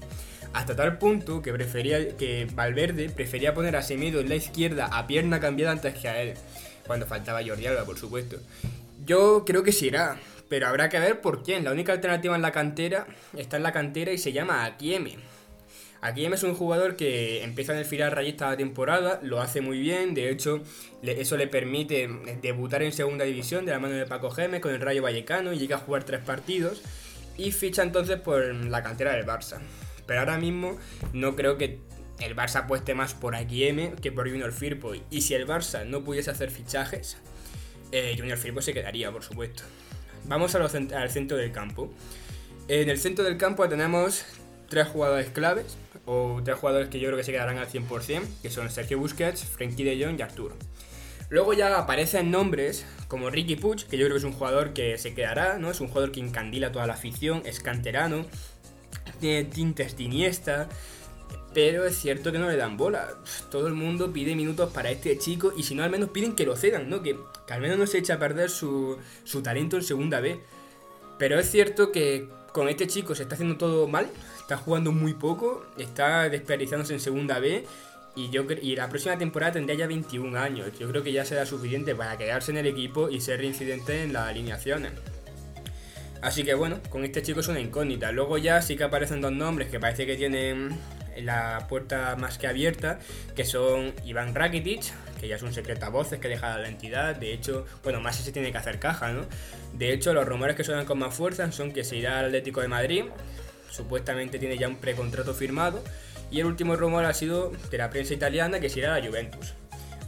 hasta 0.56 0.74
tal 0.74 0.96
punto 0.96 1.42
que 1.42 1.52
prefería 1.52 2.16
que 2.16 2.48
Valverde 2.54 3.10
prefería 3.10 3.52
poner 3.52 3.76
a 3.76 3.82
Semedo 3.82 4.20
en 4.20 4.30
la 4.30 4.36
izquierda 4.36 4.86
a 4.86 5.06
pierna 5.06 5.38
cambiada 5.38 5.72
antes 5.72 5.94
que 5.94 6.08
a 6.08 6.22
él, 6.22 6.32
cuando 6.86 7.04
faltaba 7.04 7.42
Jordi 7.46 7.66
Alba, 7.66 7.84
por 7.84 7.98
supuesto. 7.98 8.38
Yo 9.04 9.44
creo 9.44 9.62
que 9.62 9.72
sí 9.72 9.88
irá, 9.88 10.18
pero 10.48 10.66
habrá 10.66 10.88
que 10.88 10.98
ver 10.98 11.20
por 11.20 11.42
quién. 11.42 11.62
La 11.62 11.72
única 11.72 11.92
alternativa 11.92 12.34
en 12.34 12.40
la 12.40 12.52
cantera 12.52 13.06
está 13.36 13.58
en 13.58 13.64
la 13.64 13.72
cantera 13.72 14.12
y 14.12 14.18
se 14.18 14.32
llama 14.32 14.64
Akieme. 14.64 15.18
Akieme 16.00 16.36
es 16.36 16.42
un 16.42 16.54
jugador 16.54 16.96
que 16.96 17.44
empieza 17.44 17.74
en 17.74 17.80
el 17.80 17.84
final 17.84 18.12
rayista 18.12 18.48
la 18.48 18.56
temporada, 18.56 19.20
lo 19.22 19.42
hace 19.42 19.60
muy 19.60 19.78
bien, 19.78 20.14
de 20.14 20.30
hecho 20.30 20.62
eso 21.02 21.36
le 21.36 21.48
permite 21.48 22.08
debutar 22.40 22.82
en 22.82 22.92
segunda 22.92 23.26
división 23.26 23.66
de 23.66 23.72
la 23.72 23.78
mano 23.78 23.94
de 23.94 24.06
Paco 24.06 24.30
Gémez 24.30 24.62
con 24.62 24.72
el 24.72 24.80
Rayo 24.80 25.02
Vallecano 25.02 25.52
y 25.52 25.58
llega 25.58 25.76
a 25.76 25.80
jugar 25.80 26.04
tres 26.04 26.22
partidos 26.22 26.80
y 27.36 27.52
ficha 27.52 27.82
entonces 27.82 28.18
por 28.18 28.42
la 28.42 28.82
cantera 28.82 29.12
del 29.12 29.26
Barça. 29.26 29.58
Pero 30.06 30.20
ahora 30.20 30.38
mismo 30.38 30.78
no 31.12 31.36
creo 31.36 31.58
que 31.58 31.80
el 32.20 32.34
Barça 32.34 32.64
apueste 32.64 32.94
más 32.94 33.14
por 33.14 33.34
M 33.34 33.94
que 34.00 34.12
por 34.12 34.28
Junior 34.28 34.52
Firpo. 34.52 34.92
Y 35.10 35.20
si 35.22 35.34
el 35.34 35.46
Barça 35.46 35.84
no 35.84 36.04
pudiese 36.04 36.30
hacer 36.30 36.50
fichajes, 36.50 37.18
eh, 37.92 38.14
Junior 38.16 38.38
Firpo 38.38 38.62
se 38.62 38.72
quedaría, 38.72 39.10
por 39.10 39.22
supuesto. 39.22 39.62
Vamos 40.24 40.54
al 40.54 41.10
centro 41.10 41.36
del 41.36 41.52
campo. 41.52 41.92
En 42.68 42.90
el 42.90 42.98
centro 42.98 43.24
del 43.24 43.36
campo 43.36 43.68
tenemos 43.68 44.24
tres 44.68 44.88
jugadores 44.88 45.30
claves, 45.30 45.76
o 46.06 46.40
tres 46.44 46.56
jugadores 46.56 46.88
que 46.88 46.98
yo 46.98 47.08
creo 47.08 47.18
que 47.18 47.24
se 47.24 47.32
quedarán 47.32 47.58
al 47.58 47.68
100%, 47.68 48.22
que 48.42 48.50
son 48.50 48.70
Sergio 48.70 48.98
Busquets, 48.98 49.44
Frenkie 49.44 49.84
de 49.84 50.04
Jong 50.04 50.18
y 50.18 50.22
Arturo. 50.22 50.56
Luego 51.28 51.52
ya 51.54 51.76
aparecen 51.76 52.30
nombres 52.30 52.86
como 53.08 53.30
Ricky 53.30 53.56
Puig, 53.56 53.84
que 53.86 53.98
yo 53.98 54.06
creo 54.06 54.14
que 54.14 54.18
es 54.18 54.24
un 54.24 54.32
jugador 54.32 54.72
que 54.72 54.96
se 54.96 55.12
quedará, 55.12 55.58
¿no? 55.58 55.72
Es 55.72 55.80
un 55.80 55.88
jugador 55.88 56.12
que 56.12 56.20
encandila 56.20 56.70
toda 56.70 56.86
la 56.86 56.94
afición, 56.94 57.42
es 57.44 57.58
canterano, 57.58 58.26
tiene 59.18 59.44
tintes 59.44 59.96
de 59.96 60.04
Iniesta, 60.04 60.68
pero 61.54 61.86
es 61.86 61.96
cierto 61.96 62.32
que 62.32 62.38
no 62.38 62.48
le 62.48 62.56
dan 62.56 62.76
bola. 62.76 63.14
Todo 63.50 63.66
el 63.66 63.74
mundo 63.74 64.12
pide 64.12 64.34
minutos 64.34 64.72
para 64.72 64.90
este 64.90 65.16
chico 65.18 65.52
y 65.56 65.62
si 65.62 65.74
no 65.74 65.82
al 65.82 65.90
menos 65.90 66.10
piden 66.10 66.34
que 66.34 66.44
lo 66.44 66.56
cedan, 66.56 66.90
¿no? 66.90 67.02
Que, 67.02 67.16
al 67.48 67.60
menos 67.60 67.78
no 67.78 67.86
se 67.86 67.98
eche 67.98 68.12
a 68.12 68.18
perder 68.18 68.50
su, 68.50 68.98
su 69.24 69.42
talento 69.42 69.76
en 69.76 69.82
segunda 69.82 70.20
B. 70.20 70.40
Pero 71.18 71.38
es 71.38 71.50
cierto 71.50 71.92
que 71.92 72.28
con 72.52 72.68
este 72.68 72.86
chico 72.86 73.14
se 73.14 73.22
está 73.22 73.34
haciendo 73.34 73.56
todo 73.56 73.88
mal, 73.88 74.10
está 74.38 74.56
jugando 74.56 74.92
muy 74.92 75.14
poco, 75.14 75.64
está 75.78 76.28
desperdiciándose 76.28 76.94
en 76.94 77.00
segunda 77.00 77.38
B 77.38 77.64
y, 78.16 78.30
yo, 78.30 78.44
y 78.62 78.74
la 78.76 78.88
próxima 78.88 79.18
temporada 79.18 79.52
tendría 79.52 79.76
ya 79.76 79.86
21 79.86 80.38
años. 80.38 80.78
Yo 80.78 80.88
creo 80.88 81.02
que 81.02 81.12
ya 81.12 81.24
será 81.24 81.44
suficiente 81.44 81.94
para 81.94 82.16
quedarse 82.16 82.50
en 82.50 82.56
el 82.56 82.66
equipo 82.66 83.10
y 83.10 83.20
ser 83.20 83.40
reincidente 83.40 84.02
en 84.02 84.14
las 84.14 84.28
alineaciones. 84.28 84.92
Así 86.26 86.42
que 86.42 86.54
bueno, 86.54 86.80
con 86.90 87.04
este 87.04 87.22
chico 87.22 87.38
es 87.38 87.46
una 87.46 87.60
incógnita. 87.60 88.10
Luego 88.10 88.36
ya 88.36 88.60
sí 88.60 88.76
que 88.76 88.82
aparecen 88.82 89.20
dos 89.20 89.30
nombres 89.30 89.68
que 89.68 89.78
parece 89.78 90.06
que 90.06 90.16
tienen 90.16 90.76
la 91.18 91.66
puerta 91.68 92.16
más 92.16 92.36
que 92.36 92.48
abierta, 92.48 92.98
que 93.36 93.44
son 93.44 93.94
Iván 94.04 94.34
Rakitic, 94.34 94.92
que 95.20 95.28
ya 95.28 95.36
es 95.36 95.42
un 95.42 95.52
secreto 95.52 95.86
a 95.86 95.90
voces 95.90 96.18
que 96.18 96.26
deja 96.26 96.58
la 96.58 96.66
entidad. 96.66 97.14
De 97.14 97.32
hecho, 97.32 97.64
bueno, 97.84 98.00
más 98.00 98.16
se 98.16 98.32
tiene 98.32 98.50
que 98.50 98.58
hacer 98.58 98.80
caja, 98.80 99.12
¿no? 99.12 99.24
De 99.74 99.92
hecho, 99.92 100.12
los 100.14 100.26
rumores 100.26 100.56
que 100.56 100.64
suenan 100.64 100.84
con 100.84 100.98
más 100.98 101.14
fuerza 101.14 101.52
son 101.52 101.70
que 101.70 101.84
se 101.84 101.94
irá 101.94 102.18
al 102.18 102.24
Atlético 102.24 102.60
de 102.60 102.66
Madrid, 102.66 103.04
supuestamente 103.70 104.40
tiene 104.40 104.58
ya 104.58 104.66
un 104.66 104.78
precontrato 104.78 105.32
firmado, 105.32 105.80
y 106.32 106.40
el 106.40 106.46
último 106.46 106.74
rumor 106.74 107.04
ha 107.04 107.14
sido 107.14 107.52
de 107.70 107.78
la 107.78 107.88
prensa 107.88 108.14
italiana 108.14 108.58
que 108.58 108.68
se 108.68 108.80
irá 108.80 108.96
a 108.96 108.98
la 108.98 109.06
Juventus. 109.06 109.54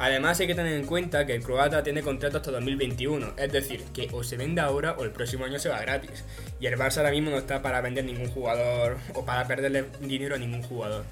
Además 0.00 0.38
hay 0.38 0.46
que 0.46 0.54
tener 0.54 0.74
en 0.74 0.86
cuenta 0.86 1.26
que 1.26 1.34
el 1.34 1.42
croata 1.42 1.82
tiene 1.82 2.02
contrato 2.02 2.36
hasta 2.36 2.52
2021, 2.52 3.34
es 3.36 3.52
decir, 3.52 3.82
que 3.92 4.08
o 4.12 4.22
se 4.22 4.36
vende 4.36 4.60
ahora 4.60 4.92
o 4.92 5.04
el 5.04 5.10
próximo 5.10 5.44
año 5.44 5.58
se 5.58 5.68
va 5.68 5.80
gratis. 5.80 6.24
Y 6.60 6.66
el 6.66 6.76
Barça 6.76 6.98
ahora 6.98 7.10
mismo 7.10 7.30
no 7.30 7.38
está 7.38 7.62
para 7.62 7.80
vender 7.80 8.04
ningún 8.04 8.28
jugador 8.28 8.98
o 9.14 9.24
para 9.24 9.46
perderle 9.48 9.86
dinero 10.00 10.36
a 10.36 10.38
ningún 10.38 10.62
jugador. 10.62 11.04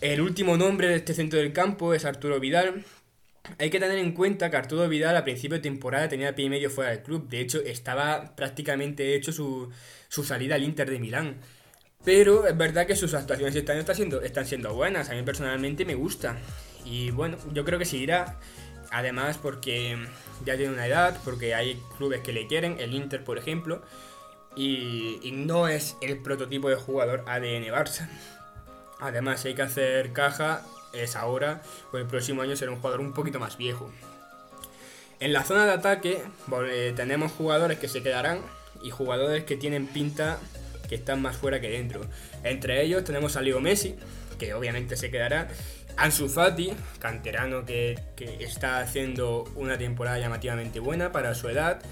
El 0.00 0.22
último 0.22 0.56
nombre 0.56 0.88
de 0.88 0.96
este 0.96 1.12
centro 1.12 1.38
del 1.38 1.52
campo 1.52 1.92
es 1.92 2.06
Arturo 2.06 2.40
Vidal. 2.40 2.84
Hay 3.58 3.68
que 3.68 3.80
tener 3.80 3.98
en 3.98 4.12
cuenta 4.12 4.50
que 4.50 4.56
Arturo 4.56 4.88
Vidal 4.88 5.16
a 5.16 5.24
principio 5.24 5.58
de 5.58 5.62
temporada 5.62 6.08
tenía 6.08 6.34
pie 6.34 6.46
y 6.46 6.50
medio 6.50 6.70
fuera 6.70 6.90
del 6.90 7.02
club. 7.02 7.28
De 7.28 7.40
hecho, 7.40 7.60
estaba 7.60 8.34
prácticamente 8.34 9.14
hecho 9.14 9.30
su, 9.30 9.70
su 10.08 10.24
salida 10.24 10.54
al 10.54 10.62
Inter 10.62 10.90
de 10.90 10.98
Milán. 10.98 11.36
Pero 12.02 12.46
es 12.46 12.56
verdad 12.56 12.86
que 12.86 12.96
sus 12.96 13.14
actuaciones 13.14 13.54
este 13.54 13.72
año 13.72 13.80
están 13.80 13.96
siendo, 13.96 14.22
están 14.22 14.46
siendo 14.46 14.74
buenas. 14.74 15.10
A 15.10 15.14
mí 15.14 15.22
personalmente 15.22 15.84
me 15.84 15.94
gusta. 15.94 16.38
Y 16.84 17.10
bueno, 17.10 17.36
yo 17.52 17.64
creo 17.64 17.78
que 17.78 17.84
seguirá. 17.84 18.36
Además 18.90 19.38
porque 19.38 19.98
ya 20.44 20.56
tiene 20.56 20.72
una 20.72 20.86
edad, 20.86 21.18
porque 21.24 21.54
hay 21.54 21.82
clubes 21.96 22.20
que 22.20 22.32
le 22.32 22.46
quieren, 22.46 22.76
el 22.78 22.94
Inter 22.94 23.24
por 23.24 23.38
ejemplo. 23.38 23.82
Y, 24.56 25.18
y 25.22 25.32
no 25.32 25.66
es 25.66 25.96
el 26.00 26.18
prototipo 26.18 26.68
de 26.68 26.76
jugador 26.76 27.24
ADN 27.26 27.64
Barça. 27.72 28.08
Además, 29.00 29.40
si 29.40 29.48
hay 29.48 29.54
que 29.54 29.62
hacer 29.62 30.12
caja, 30.12 30.62
es 30.92 31.16
ahora, 31.16 31.62
o 31.92 31.98
el 31.98 32.06
próximo 32.06 32.42
año 32.42 32.56
será 32.56 32.70
un 32.70 32.78
jugador 32.78 33.00
un 33.00 33.12
poquito 33.12 33.40
más 33.40 33.56
viejo. 33.56 33.90
En 35.20 35.32
la 35.32 35.44
zona 35.44 35.64
de 35.66 35.72
ataque 35.72 36.22
eh, 36.66 36.92
tenemos 36.94 37.32
jugadores 37.32 37.78
que 37.78 37.88
se 37.88 38.02
quedarán 38.02 38.40
y 38.82 38.90
jugadores 38.90 39.44
que 39.44 39.56
tienen 39.56 39.86
pinta 39.86 40.38
que 40.88 40.94
están 40.94 41.22
más 41.22 41.36
fuera 41.36 41.60
que 41.60 41.70
dentro. 41.70 42.02
Entre 42.42 42.82
ellos 42.82 43.04
tenemos 43.04 43.36
a 43.36 43.42
Leo 43.42 43.60
Messi, 43.60 43.96
que 44.38 44.54
obviamente 44.54 44.96
se 44.96 45.10
quedará. 45.10 45.48
Ansu 45.96 46.28
Fati, 46.28 46.72
canterano 46.98 47.64
que, 47.64 47.98
está 48.40 48.80
haciendo 48.80 49.44
una 49.54 49.78
temporada 49.78 50.18
llamativamente 50.18 50.80
buena 50.80 51.12
para 51.12 51.34
su 51.34 51.48
edad. 51.48 51.82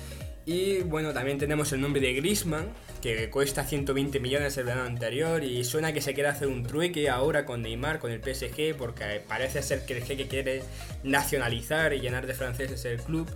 Y 0.45 0.81
bueno, 0.81 1.13
también 1.13 1.39
tenemos 1.39 1.73
el 1.73 1.81
nombre 1.81 2.01
de 2.01 2.15
Grisman, 2.15 2.67
que 3.01 3.31
cuesta 3.31 3.65
120 3.65 4.19
millones 4.19 4.57
el 4.57 4.65
verano 4.65 4.87
anterior 4.87 5.45
y 5.45 5.63
suena 5.65 5.93
que 5.93 6.01
se 6.01 6.15
quiere 6.15 6.31
hacer 6.31 6.49
un 6.49 6.65
trueque 6.65 7.09
ahora 7.09 7.45
con 7.45 7.63
Neymar, 7.63 8.01
con 8.01 8.11
el 8.11 8.21
PSG, 8.21 8.75
porque 8.77 9.23
parece 9.29 9.63
ser 9.63 9.87
que 9.87 9.99
el 9.99 10.03
jeque 10.03 10.27
quiere 10.27 10.63
nacionalizar 11.05 11.93
y 11.93 12.01
llenar 12.01 12.27
de 12.27 12.35
franceses 12.35 12.85
el 12.85 12.99
club. 12.99 13.29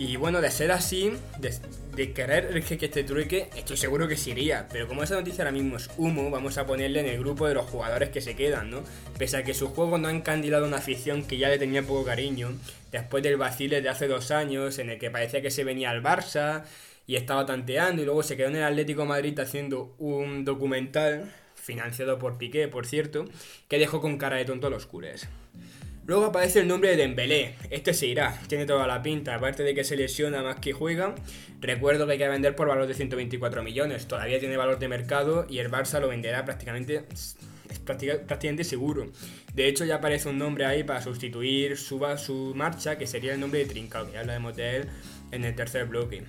Y 0.00 0.16
bueno, 0.16 0.40
de 0.40 0.50
ser 0.50 0.72
así, 0.72 1.12
de, 1.40 2.12
querer 2.14 2.46
el 2.46 2.62
jeque 2.62 2.86
este 2.86 3.04
trueque, 3.04 3.50
estoy 3.54 3.76
seguro 3.76 4.08
que 4.08 4.16
sí 4.16 4.30
iría. 4.30 4.66
Pero 4.72 4.88
como 4.88 5.02
esa 5.02 5.14
noticia 5.14 5.44
ahora 5.44 5.52
mismo 5.52 5.76
es 5.76 5.90
humo, 5.98 6.30
vamos 6.30 6.56
a 6.56 6.64
ponerle 6.64 7.00
en 7.00 7.06
el 7.06 7.18
grupo 7.18 7.46
de 7.46 7.52
los 7.52 7.66
jugadores 7.66 8.08
que 8.08 8.22
se 8.22 8.34
quedan, 8.34 8.70
¿no? 8.70 8.82
Pese 9.18 9.36
a 9.36 9.44
que 9.44 9.52
su 9.52 9.68
juego 9.68 9.98
no 9.98 10.08
ha 10.08 10.10
encandilado 10.10 10.66
una 10.66 10.78
afición 10.78 11.24
que 11.24 11.36
ya 11.36 11.50
le 11.50 11.58
tenía 11.58 11.82
poco 11.82 12.06
cariño, 12.06 12.54
después 12.90 13.22
del 13.22 13.36
vacile 13.36 13.82
de 13.82 13.90
hace 13.90 14.08
dos 14.08 14.30
años 14.30 14.78
en 14.78 14.88
el 14.88 14.98
que 14.98 15.10
parecía 15.10 15.42
que 15.42 15.50
se 15.50 15.64
venía 15.64 15.90
al 15.90 16.02
Barça 16.02 16.64
y 17.06 17.16
estaba 17.16 17.44
tanteando 17.44 18.00
y 18.00 18.06
luego 18.06 18.22
se 18.22 18.38
quedó 18.38 18.48
en 18.48 18.56
el 18.56 18.64
Atlético 18.64 19.04
Madrid 19.04 19.38
haciendo 19.38 19.94
un 19.98 20.46
documental 20.46 21.30
financiado 21.56 22.18
por 22.18 22.38
Piqué, 22.38 22.68
por 22.68 22.86
cierto, 22.86 23.26
que 23.68 23.78
dejó 23.78 24.00
con 24.00 24.16
cara 24.16 24.36
de 24.36 24.46
tonto 24.46 24.68
a 24.68 24.70
los 24.70 24.86
culés. 24.86 25.28
Luego 26.06 26.26
aparece 26.26 26.60
el 26.60 26.68
nombre 26.68 26.90
de 26.90 26.96
Dembélé. 26.96 27.54
Este 27.70 27.94
se 27.94 28.06
irá, 28.06 28.40
tiene 28.48 28.66
toda 28.66 28.86
la 28.86 29.02
pinta. 29.02 29.34
Aparte 29.34 29.62
de 29.62 29.74
que 29.74 29.84
se 29.84 29.96
lesiona 29.96 30.42
más 30.42 30.56
que 30.56 30.72
juega, 30.72 31.14
recuerdo 31.60 32.06
que 32.06 32.12
hay 32.12 32.18
que 32.18 32.28
vender 32.28 32.56
por 32.56 32.68
valor 32.68 32.86
de 32.86 32.94
124 32.94 33.62
millones. 33.62 34.06
Todavía 34.08 34.40
tiene 34.40 34.56
valor 34.56 34.78
de 34.78 34.88
mercado 34.88 35.46
y 35.48 35.58
el 35.58 35.70
Barça 35.70 36.00
lo 36.00 36.08
venderá 36.08 36.44
prácticamente, 36.44 37.04
es 37.12 37.36
prácticamente 37.78 38.64
seguro. 38.64 39.12
De 39.54 39.68
hecho, 39.68 39.84
ya 39.84 39.96
aparece 39.96 40.28
un 40.28 40.38
nombre 40.38 40.64
ahí 40.64 40.84
para 40.84 41.00
sustituir 41.02 41.76
su, 41.76 42.04
su 42.16 42.54
marcha, 42.56 42.98
que 42.98 43.06
sería 43.06 43.34
el 43.34 43.40
nombre 43.40 43.60
de 43.60 43.66
Trincao, 43.66 44.06
que 44.06 44.12
ya 44.12 44.20
hablaremos 44.20 44.56
de 44.56 44.76
él 44.76 44.88
en 45.30 45.44
el 45.44 45.54
tercer 45.54 45.86
bloque. 45.86 46.24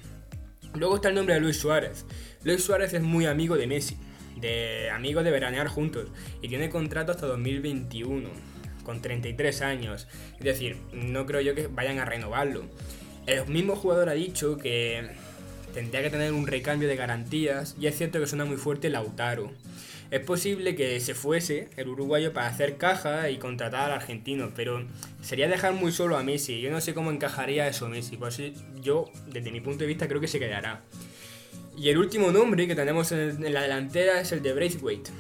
Luego 0.76 0.96
está 0.96 1.10
el 1.10 1.16
nombre 1.16 1.36
de 1.36 1.42
Luis 1.42 1.58
Suárez. 1.58 2.06
Luis 2.44 2.64
Suárez 2.64 2.94
es 2.94 3.02
muy 3.02 3.26
amigo 3.26 3.58
de 3.58 3.68
Messi, 3.68 3.98
de 4.38 4.90
amigo 4.90 5.24
de 5.24 5.32
veranear 5.32 5.68
juntos, 5.68 6.08
y 6.42 6.50
tiene 6.50 6.70
contrato 6.70 7.12
hasta 7.12 7.26
2021 7.26 8.51
con 8.84 9.02
33 9.02 9.62
años. 9.62 10.08
Es 10.40 10.46
decir, 10.46 10.78
no 10.94 11.26
creo 11.26 11.42
yo 11.42 11.56
que 11.56 11.68
vayan 11.68 12.00
a 12.00 12.06
renovarlo. 12.06 12.64
El 13.28 13.46
mismo 13.48 13.76
jugador 13.76 14.10
ha 14.10 14.14
dicho 14.14 14.58
que 14.58 15.10
tendría 15.74 16.02
que 16.02 16.10
tener 16.10 16.34
un 16.34 16.48
recambio 16.48 16.88
de 16.88 16.96
garantías 16.96 17.76
y 17.80 17.88
es 17.88 17.98
cierto 17.98 18.20
que 18.20 18.28
suena 18.28 18.46
muy 18.46 18.58
fuerte 18.58 18.90
Lautaro. 18.90 19.52
Es 20.12 20.20
posible 20.20 20.76
que 20.76 21.00
se 21.00 21.14
fuese 21.14 21.70
el 21.78 21.88
uruguayo 21.88 22.34
para 22.34 22.48
hacer 22.48 22.76
caja 22.76 23.30
y 23.30 23.38
contratar 23.38 23.86
al 23.86 23.94
argentino, 23.94 24.52
pero 24.54 24.84
sería 25.22 25.48
dejar 25.48 25.74
muy 25.74 25.94
solo 25.94 26.18
a 26.18 26.24
Messi. 26.24 26.60
Yo 26.60 26.70
no 26.70 26.82
sé 26.82 26.94
cómo 26.94 27.12
encajaría 27.12 27.68
eso 27.68 27.88
Messi, 27.88 28.18
por 28.18 28.28
eso 28.28 28.44
yo, 28.82 29.10
desde 29.28 29.52
mi 29.52 29.62
punto 29.62 29.80
de 29.80 29.88
vista, 29.88 30.10
creo 30.10 30.20
que 30.20 30.28
se 30.28 30.40
quedará. 30.40 30.82
Y 31.78 31.88
el 31.88 31.98
último 31.98 32.32
nombre 32.32 32.68
que 32.68 32.76
tenemos 32.76 33.14
en, 33.14 33.54
la 33.54 33.62
delantera 33.62 34.20
es 34.20 34.34
el 34.34 34.42
de 34.42 34.54
Braithwaite 34.54 35.12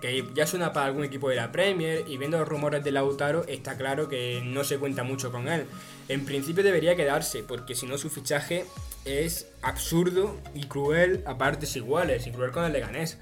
que 0.00 0.24
ya 0.34 0.46
suena 0.46 0.72
para 0.72 0.86
algún 0.86 1.04
equipo 1.04 1.28
de 1.28 1.36
la 1.36 1.52
Premier 1.52 2.04
y 2.06 2.16
viendo 2.16 2.38
los 2.38 2.48
rumores 2.48 2.82
de 2.82 2.92
Lautaro 2.92 3.44
está 3.46 3.76
claro 3.76 4.08
que 4.08 4.40
no 4.44 4.64
se 4.64 4.78
cuenta 4.78 5.02
mucho 5.02 5.30
con 5.30 5.48
él. 5.48 5.66
En 6.08 6.24
principio 6.24 6.62
debería 6.62 6.96
quedarse 6.96 7.42
porque 7.42 7.74
si 7.74 7.86
no 7.86 7.98
su 7.98 8.10
fichaje 8.10 8.64
es 9.04 9.48
absurdo 9.62 10.36
y 10.54 10.64
cruel 10.64 11.22
a 11.26 11.38
partes 11.38 11.76
iguales 11.76 12.26
y 12.26 12.32
cruel 12.32 12.50
con 12.50 12.64
el 12.64 12.72
Leganés. 12.72 13.18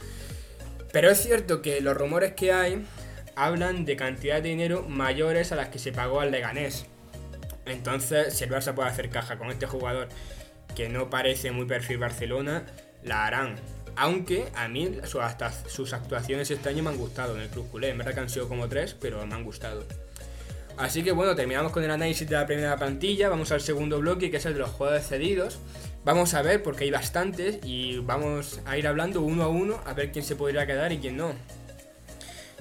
Pero 0.92 1.10
es 1.10 1.22
cierto 1.22 1.62
que 1.62 1.80
los 1.80 1.96
rumores 1.96 2.32
que 2.32 2.52
hay 2.52 2.84
hablan 3.36 3.84
de 3.84 3.96
cantidad 3.96 4.42
de 4.42 4.48
dinero 4.48 4.84
mayores 4.88 5.52
a 5.52 5.56
las 5.56 5.68
que 5.68 5.78
se 5.78 5.92
pagó 5.92 6.20
al 6.20 6.30
Leganés. 6.30 6.86
Entonces, 7.66 8.34
si 8.34 8.44
el 8.44 8.50
Barça 8.50 8.74
puede 8.74 8.88
hacer 8.88 9.10
caja 9.10 9.38
con 9.38 9.50
este 9.50 9.66
jugador 9.66 10.08
que 10.74 10.88
no 10.88 11.10
parece 11.10 11.50
muy 11.50 11.66
perfil 11.66 11.98
Barcelona, 11.98 12.64
la 13.02 13.26
harán. 13.26 13.56
Aunque 14.00 14.46
a 14.54 14.68
mí 14.68 14.92
sus 15.66 15.92
actuaciones 15.92 16.50
este 16.50 16.68
año 16.68 16.84
me 16.84 16.90
han 16.90 16.96
gustado 16.96 17.34
en 17.34 17.42
el 17.42 17.48
Club 17.48 17.68
Culé. 17.68 17.90
En 17.90 17.98
verdad 17.98 18.14
que 18.14 18.20
han 18.20 18.30
sido 18.30 18.48
como 18.48 18.68
tres, 18.68 18.94
pero 18.98 19.26
me 19.26 19.34
han 19.34 19.42
gustado. 19.42 19.84
Así 20.76 21.02
que 21.02 21.10
bueno, 21.10 21.34
terminamos 21.34 21.72
con 21.72 21.82
el 21.82 21.90
análisis 21.90 22.28
de 22.28 22.36
la 22.36 22.46
primera 22.46 22.76
plantilla. 22.76 23.28
Vamos 23.28 23.50
al 23.50 23.60
segundo 23.60 23.98
bloque, 23.98 24.30
que 24.30 24.36
es 24.36 24.46
el 24.46 24.54
de 24.54 24.60
los 24.60 24.70
jugadores 24.70 25.08
cedidos. 25.08 25.58
Vamos 26.04 26.34
a 26.34 26.42
ver, 26.42 26.62
porque 26.62 26.84
hay 26.84 26.92
bastantes, 26.92 27.58
y 27.64 27.98
vamos 27.98 28.60
a 28.64 28.78
ir 28.78 28.86
hablando 28.86 29.20
uno 29.20 29.42
a 29.42 29.48
uno 29.48 29.80
a 29.84 29.94
ver 29.94 30.12
quién 30.12 30.24
se 30.24 30.36
podría 30.36 30.64
quedar 30.64 30.92
y 30.92 30.98
quién 30.98 31.16
no. 31.16 31.32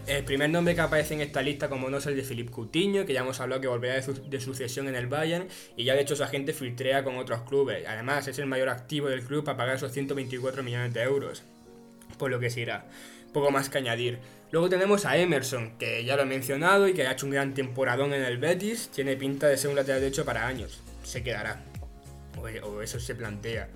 El 0.08 0.24
primer 0.24 0.50
nombre 0.50 0.74
que 0.74 0.80
aparece 0.80 1.16
en 1.16 1.22
esta 1.22 1.42
lista, 1.42 1.68
como 1.68 1.90
no, 1.90 1.98
es 1.98 2.06
el 2.06 2.16
de 2.16 2.24
Philippe 2.24 2.50
Coutinho, 2.50 3.06
que 3.06 3.12
ya 3.12 3.20
hemos 3.20 3.42
hablado 3.42 3.60
que 3.60 3.68
volverá 3.68 3.96
de, 3.96 4.40
sucesión 4.40 4.88
en 4.88 4.96
el 4.96 5.08
Bayern 5.08 5.50
y 5.76 5.84
ya 5.84 5.96
de 5.96 6.02
hecho 6.02 6.16
su 6.16 6.24
agente 6.24 6.54
filtrea 6.54 7.04
con 7.04 7.18
otros 7.18 7.42
clubes. 7.42 7.86
Además, 7.86 8.26
es 8.30 8.40
el 8.40 8.46
mayor 8.46 8.70
activo 8.70 9.10
del 9.10 9.22
club 9.22 9.44
para 9.44 9.58
pagar 9.58 9.76
esos 9.76 9.92
124 9.92 10.64
millones 10.64 10.94
de 10.94 11.02
euros. 11.02 11.44
Por 12.18 12.32
lo 12.32 12.40
que 12.40 12.50
se 12.50 12.62
irá. 12.62 12.86
Poco 13.34 13.52
más 13.52 13.68
que 13.70 13.80
añadir. 13.80 14.20
Luego 14.52 14.70
tenemos 14.70 15.06
a 15.06 15.18
Emerson, 15.18 15.78
que 15.78 16.06
ya 16.06 16.16
lo 16.16 16.22
he 16.22 16.26
mencionado 16.26 16.88
y 16.88 16.94
que 16.94 17.06
ha 17.06 17.12
hecho 17.12 17.26
un 17.26 17.34
gran 17.34 17.54
temporadón 17.54 18.14
en 18.14 18.24
el 18.24 18.38
Betis. 18.38 18.90
Tiene 18.96 19.18
pinta 19.18 19.48
de 19.48 19.58
ser 19.58 19.72
un 19.72 19.76
lateral 19.76 20.00
derecho 20.00 20.24
para 20.24 20.48
años. 20.48 20.82
Se 21.04 21.22
quedará. 21.22 21.66
o 22.64 22.82
eso 22.82 22.98
se 23.02 23.14
plantea. 23.14 23.68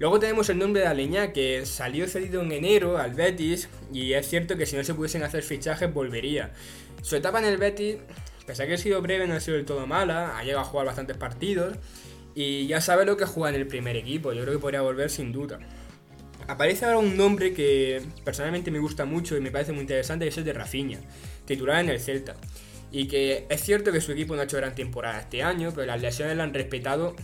Luego 0.00 0.18
tenemos 0.18 0.48
el 0.48 0.58
nombre 0.58 0.80
de 0.80 0.86
Aleñá, 0.86 1.30
que 1.34 1.66
salió 1.66 2.08
cedido 2.08 2.40
en 2.40 2.50
enero 2.52 2.96
al 2.96 3.12
Betis, 3.12 3.68
y 3.92 4.14
es 4.14 4.26
cierto 4.26 4.56
que 4.56 4.64
si 4.64 4.74
no 4.74 4.82
se 4.82 4.94
pudiesen 4.94 5.22
hacer 5.22 5.42
fichajes 5.42 5.92
volvería. 5.92 6.54
Su 7.02 7.16
etapa 7.16 7.38
en 7.38 7.44
el 7.44 7.58
Betis, 7.58 7.98
pese 8.46 8.62
a 8.62 8.66
que 8.66 8.74
ha 8.74 8.78
sido 8.78 9.02
breve, 9.02 9.26
no 9.26 9.34
ha 9.34 9.40
sido 9.40 9.58
del 9.58 9.66
todo 9.66 9.86
mala, 9.86 10.38
ha 10.38 10.42
llegado 10.42 10.62
a 10.62 10.64
jugar 10.64 10.86
bastantes 10.86 11.18
partidos, 11.18 11.76
y 12.34 12.66
ya 12.66 12.80
sabe 12.80 13.04
lo 13.04 13.18
que 13.18 13.26
juega 13.26 13.54
en 13.54 13.60
el 13.60 13.66
primer 13.66 13.94
equipo, 13.94 14.32
yo 14.32 14.40
creo 14.40 14.54
que 14.54 14.60
podría 14.60 14.80
volver 14.80 15.10
sin 15.10 15.32
duda. 15.32 15.58
Aparece 16.48 16.86
ahora 16.86 16.96
un 16.96 17.18
nombre 17.18 17.52
que 17.52 18.00
personalmente 18.24 18.70
me 18.70 18.78
gusta 18.78 19.04
mucho 19.04 19.36
y 19.36 19.42
me 19.42 19.50
parece 19.50 19.72
muy 19.72 19.82
interesante, 19.82 20.24
que 20.24 20.30
es 20.30 20.38
el 20.38 20.44
de 20.44 20.54
Rafinha, 20.54 20.98
titular 21.44 21.78
en 21.78 21.90
el 21.90 22.00
Celta. 22.00 22.36
Y 22.90 23.06
que 23.06 23.44
es 23.50 23.60
cierto 23.60 23.92
que 23.92 24.00
su 24.00 24.12
equipo 24.12 24.34
no 24.34 24.40
ha 24.40 24.44
hecho 24.44 24.56
gran 24.56 24.74
temporada 24.74 25.20
este 25.20 25.42
año, 25.42 25.72
pero 25.74 25.86
las 25.86 26.00
lesiones 26.00 26.38
lo 26.38 26.42
han 26.42 26.54
respetado 26.54 27.14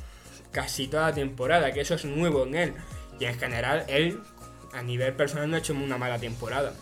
casi 0.56 0.88
toda 0.88 1.10
la 1.10 1.14
temporada, 1.14 1.70
que 1.70 1.82
eso 1.82 1.96
es 1.96 2.06
nuevo 2.06 2.44
en 2.44 2.54
él. 2.54 2.74
Y 3.20 3.26
en 3.26 3.38
general, 3.38 3.84
él 3.88 4.20
a 4.72 4.80
nivel 4.82 5.12
personal 5.12 5.50
no 5.50 5.56
ha 5.56 5.58
hecho 5.58 5.74
una 5.74 5.98
mala 5.98 6.18
temporada. 6.18 6.72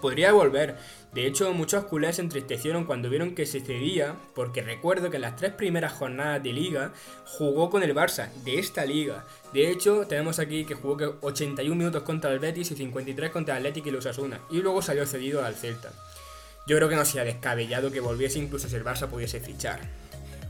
Podría 0.00 0.32
volver. 0.32 0.78
De 1.12 1.26
hecho, 1.26 1.52
muchos 1.52 1.84
culés 1.84 2.16
se 2.16 2.22
entristecieron 2.22 2.86
cuando 2.86 3.10
vieron 3.10 3.34
que 3.34 3.44
se 3.44 3.60
cedía, 3.60 4.16
porque 4.34 4.62
recuerdo 4.62 5.10
que 5.10 5.16
en 5.16 5.22
las 5.22 5.36
tres 5.36 5.52
primeras 5.52 5.92
jornadas 5.92 6.42
de 6.42 6.54
liga 6.54 6.92
jugó 7.26 7.68
con 7.68 7.82
el 7.82 7.94
Barça, 7.94 8.32
de 8.44 8.58
esta 8.58 8.86
liga. 8.86 9.26
De 9.52 9.70
hecho, 9.70 10.06
tenemos 10.06 10.38
aquí 10.38 10.64
que 10.64 10.74
jugó 10.74 11.18
81 11.20 11.76
minutos 11.76 12.04
contra 12.04 12.32
el 12.32 12.38
Betis 12.38 12.70
y 12.70 12.76
53 12.76 13.30
contra 13.30 13.58
el 13.58 13.66
Athletic 13.66 13.88
y 13.88 13.90
los 13.90 14.06
Asuna, 14.06 14.40
y 14.50 14.62
luego 14.62 14.80
salió 14.80 15.04
cedido 15.04 15.44
al 15.44 15.54
Celta. 15.54 15.92
Yo 16.66 16.76
creo 16.76 16.88
que 16.88 16.96
no 16.96 17.04
sería 17.04 17.24
descabellado 17.24 17.90
que 17.90 18.00
volviese 18.00 18.38
incluso 18.38 18.70
si 18.70 18.76
el 18.76 18.84
Barça 18.84 19.06
pudiese 19.06 19.38
fichar. 19.38 19.80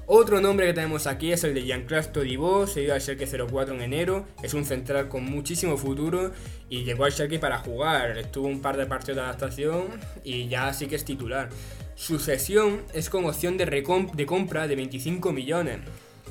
Otro 0.07 0.41
nombre 0.41 0.67
que 0.67 0.73
tenemos 0.73 1.07
aquí 1.07 1.33
es 1.33 1.45
el 1.45 1.55
de 1.55 1.65
Jean-Claude 1.65 2.09
Todibo, 2.09 2.67
seguido 2.67 2.95
al 2.95 3.01
Schalke 3.01 3.27
04 3.27 3.75
en 3.75 3.83
enero. 3.83 4.27
Es 4.43 4.53
un 4.53 4.65
central 4.65 5.09
con 5.09 5.25
muchísimo 5.25 5.77
futuro 5.77 6.33
y 6.69 6.83
llegó 6.83 7.05
al 7.05 7.13
Schalke 7.13 7.39
para 7.39 7.59
jugar. 7.59 8.19
Estuvo 8.19 8.49
un 8.49 8.61
par 8.61 8.77
de 8.77 8.87
partidos 8.87 9.17
de 9.17 9.23
adaptación 9.23 9.87
y 10.25 10.49
ya 10.49 10.73
sí 10.75 10.89
que 10.89 10.97
es 10.97 11.05
titular. 11.05 11.51
Su 11.95 12.19
cesión 12.19 12.83
es 12.93 13.09
con 13.11 13.25
opción 13.27 13.57
de, 13.57 13.65
de 13.67 14.27
compra 14.27 14.67
de 14.67 14.75
25 14.75 15.33
millones, 15.33 15.79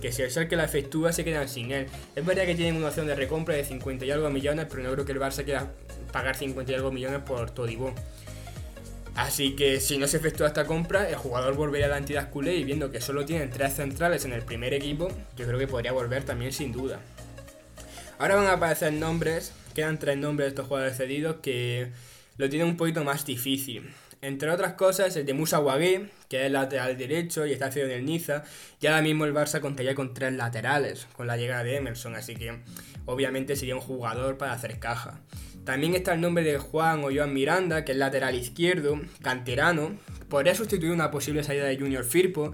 que 0.01 0.11
si 0.11 0.21
el 0.21 0.47
que 0.49 0.57
la 0.57 0.65
efectúa 0.65 1.13
se 1.13 1.23
quedan 1.23 1.47
sin 1.47 1.71
él. 1.71 1.87
Es 2.15 2.25
verdad 2.25 2.45
que 2.45 2.55
tienen 2.55 2.75
una 2.75 2.89
opción 2.89 3.07
de 3.07 3.15
recompra 3.15 3.55
de 3.55 3.63
50 3.63 4.05
y 4.05 4.11
algo 4.11 4.29
millones, 4.29 4.67
pero 4.69 4.83
no 4.83 4.91
creo 4.91 5.05
que 5.05 5.13
el 5.13 5.19
Barça 5.19 5.45
quiera 5.45 5.71
pagar 6.11 6.35
50 6.35 6.71
y 6.73 6.75
algo 6.75 6.91
millones 6.91 7.21
por 7.21 7.51
Todibo. 7.51 7.95
Así 9.15 9.55
que 9.55 9.79
si 9.79 9.97
no 9.97 10.07
se 10.07 10.17
efectúa 10.17 10.47
esta 10.47 10.65
compra, 10.65 11.09
el 11.09 11.15
jugador 11.15 11.55
volvería 11.55 11.87
a 11.87 11.89
la 11.89 11.97
entidad 11.97 12.29
culé 12.29 12.55
y 12.55 12.63
viendo 12.63 12.91
que 12.91 13.01
solo 13.01 13.25
tienen 13.25 13.49
tres 13.49 13.75
centrales 13.75 14.23
en 14.25 14.33
el 14.33 14.41
primer 14.41 14.73
equipo, 14.73 15.09
yo 15.35 15.45
creo 15.45 15.59
que 15.59 15.67
podría 15.67 15.91
volver 15.91 16.23
también 16.23 16.53
sin 16.53 16.71
duda. 16.71 16.99
Ahora 18.17 18.35
van 18.35 18.47
a 18.47 18.53
aparecer 18.53 18.93
nombres, 18.93 19.51
quedan 19.73 19.99
tres 19.99 20.17
nombres 20.17 20.45
de 20.45 20.49
estos 20.49 20.67
jugadores 20.67 20.95
cedidos 20.95 21.37
que 21.41 21.91
lo 22.37 22.49
tienen 22.49 22.67
un 22.67 22.77
poquito 22.77 23.03
más 23.03 23.25
difícil. 23.25 23.91
Entre 24.21 24.51
otras 24.51 24.73
cosas, 24.73 25.15
el 25.15 25.25
de 25.25 25.33
Musa 25.33 25.59
Wagué, 25.59 26.09
que 26.29 26.45
es 26.45 26.51
lateral 26.51 26.95
derecho 26.95 27.45
y 27.47 27.51
está 27.51 27.71
cedido 27.71 27.89
en 27.89 27.97
el 27.97 28.05
Niza. 28.05 28.43
Y 28.79 28.85
ahora 28.85 29.01
mismo 29.01 29.25
el 29.25 29.33
Barça 29.33 29.59
contaría 29.59 29.95
con 29.95 30.13
tres 30.13 30.33
laterales 30.33 31.07
con 31.13 31.25
la 31.25 31.37
llegada 31.37 31.63
de 31.63 31.77
Emerson, 31.77 32.15
así 32.15 32.35
que 32.35 32.59
obviamente 33.05 33.55
sería 33.55 33.75
un 33.75 33.81
jugador 33.81 34.37
para 34.37 34.53
hacer 34.53 34.77
caja. 34.77 35.19
También 35.63 35.93
está 35.93 36.13
el 36.13 36.21
nombre 36.21 36.43
de 36.43 36.57
Juan 36.57 37.03
o 37.03 37.09
Joan 37.13 37.33
Miranda, 37.33 37.85
que 37.85 37.91
es 37.91 37.97
lateral 37.97 38.35
izquierdo, 38.35 38.99
canterano. 39.21 39.97
Podría 40.27 40.55
sustituir 40.55 40.91
una 40.91 41.11
posible 41.11 41.43
salida 41.43 41.65
de 41.65 41.77
Junior 41.77 42.03
Firpo, 42.03 42.51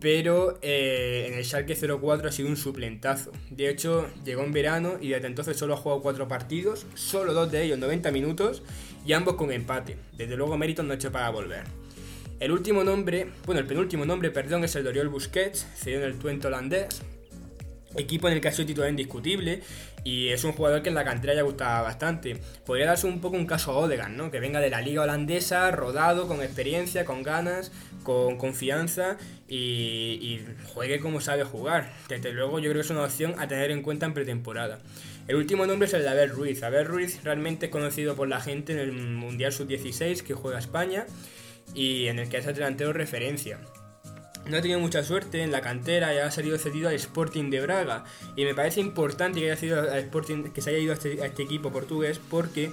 pero 0.00 0.58
eh, 0.60 1.28
en 1.28 1.38
el 1.38 1.44
Schalke 1.44 1.76
04 1.76 2.28
ha 2.28 2.32
sido 2.32 2.48
un 2.48 2.56
suplentazo. 2.56 3.30
De 3.50 3.68
hecho, 3.68 4.08
llegó 4.24 4.42
en 4.42 4.52
verano 4.52 4.96
y 5.00 5.08
desde 5.10 5.28
entonces 5.28 5.56
solo 5.56 5.74
ha 5.74 5.76
jugado 5.76 6.02
cuatro 6.02 6.26
partidos, 6.26 6.86
solo 6.94 7.32
dos 7.32 7.52
de 7.52 7.62
ellos 7.62 7.78
90 7.78 8.10
minutos 8.10 8.62
y 9.06 9.12
ambos 9.12 9.34
con 9.34 9.52
empate. 9.52 9.96
Desde 10.16 10.36
luego 10.36 10.58
méritos 10.58 10.84
no 10.84 10.92
hecho 10.94 11.12
para 11.12 11.30
volver. 11.30 11.62
El 12.40 12.50
último 12.50 12.82
nombre, 12.82 13.28
bueno, 13.46 13.60
el 13.60 13.66
penúltimo 13.66 14.04
nombre, 14.04 14.30
perdón, 14.30 14.64
es 14.64 14.74
el 14.74 14.82
de 14.82 14.90
Oriol 14.90 15.08
Busquets, 15.08 15.66
cedido 15.76 16.00
en 16.02 16.10
el 16.10 16.18
Twente 16.18 16.48
holandés. 16.48 17.00
Equipo 17.96 18.26
en 18.26 18.34
el 18.34 18.40
que 18.40 18.48
ha 18.48 18.52
sido 18.52 18.66
titular 18.66 18.90
indiscutible 18.90 19.62
y 20.04 20.28
es 20.28 20.44
un 20.44 20.52
jugador 20.52 20.82
que 20.82 20.90
en 20.90 20.94
la 20.94 21.04
cantera 21.04 21.34
ya 21.34 21.42
gustaba 21.42 21.80
bastante. 21.80 22.36
Podría 22.66 22.86
darse 22.86 23.06
un 23.06 23.20
poco 23.20 23.36
un 23.36 23.46
caso 23.46 23.72
a 23.72 23.78
Odegan, 23.78 24.16
¿no? 24.16 24.30
Que 24.30 24.38
venga 24.38 24.60
de 24.60 24.68
la 24.68 24.82
liga 24.82 25.02
holandesa, 25.02 25.70
rodado, 25.70 26.28
con 26.28 26.42
experiencia, 26.42 27.06
con 27.06 27.22
ganas, 27.22 27.72
con 28.02 28.36
confianza 28.36 29.16
y, 29.48 30.40
juegue 30.74 31.00
como 31.00 31.20
sabe 31.20 31.44
jugar. 31.44 31.90
Desde 32.08 32.32
luego 32.32 32.58
yo 32.58 32.70
creo 32.70 32.82
que 32.82 32.86
es 32.86 32.90
una 32.90 33.04
opción 33.04 33.34
a 33.38 33.48
tener 33.48 33.70
en 33.70 33.82
cuenta 33.82 34.04
en 34.04 34.12
pretemporada. 34.12 34.80
El 35.26 35.36
último 35.36 35.64
nombre 35.66 35.88
es 35.88 35.94
el 35.94 36.02
de 36.02 36.10
Abel 36.10 36.28
Ruiz. 36.28 36.62
Abel 36.62 36.84
Ruiz 36.84 37.24
realmente 37.24 37.66
es 37.66 37.72
conocido 37.72 38.14
por 38.14 38.28
la 38.28 38.40
gente 38.40 38.74
en 38.74 38.78
el 38.80 38.92
Mundial 38.92 39.52
Sub-16 39.52 40.22
que 40.22 40.34
juega 40.34 40.58
España 40.58 41.06
y 41.74 42.08
en 42.08 42.18
el 42.18 42.28
que 42.28 42.36
es 42.36 42.46
el 42.46 42.54
delantero 42.54 42.92
referencia 42.92 43.58
no 44.46 44.56
ha 44.56 44.60
tenido 44.60 44.80
mucha 44.80 45.02
suerte 45.02 45.42
en 45.42 45.52
la 45.52 45.60
cantera 45.60 46.14
y 46.14 46.18
ha 46.18 46.30
salido 46.30 46.58
cedido 46.58 46.88
al 46.88 46.94
Sporting 46.94 47.50
de 47.50 47.60
Braga. 47.60 48.04
Y 48.36 48.44
me 48.44 48.54
parece 48.54 48.80
importante 48.80 49.40
que, 49.40 49.46
haya 49.46 49.56
sido 49.56 49.80
al 49.80 49.98
Sporting, 49.98 50.44
que 50.52 50.60
se 50.60 50.70
haya 50.70 50.78
ido 50.78 50.92
a 50.92 50.96
este, 50.96 51.24
este 51.24 51.42
equipo 51.42 51.72
portugués 51.72 52.20
porque 52.30 52.70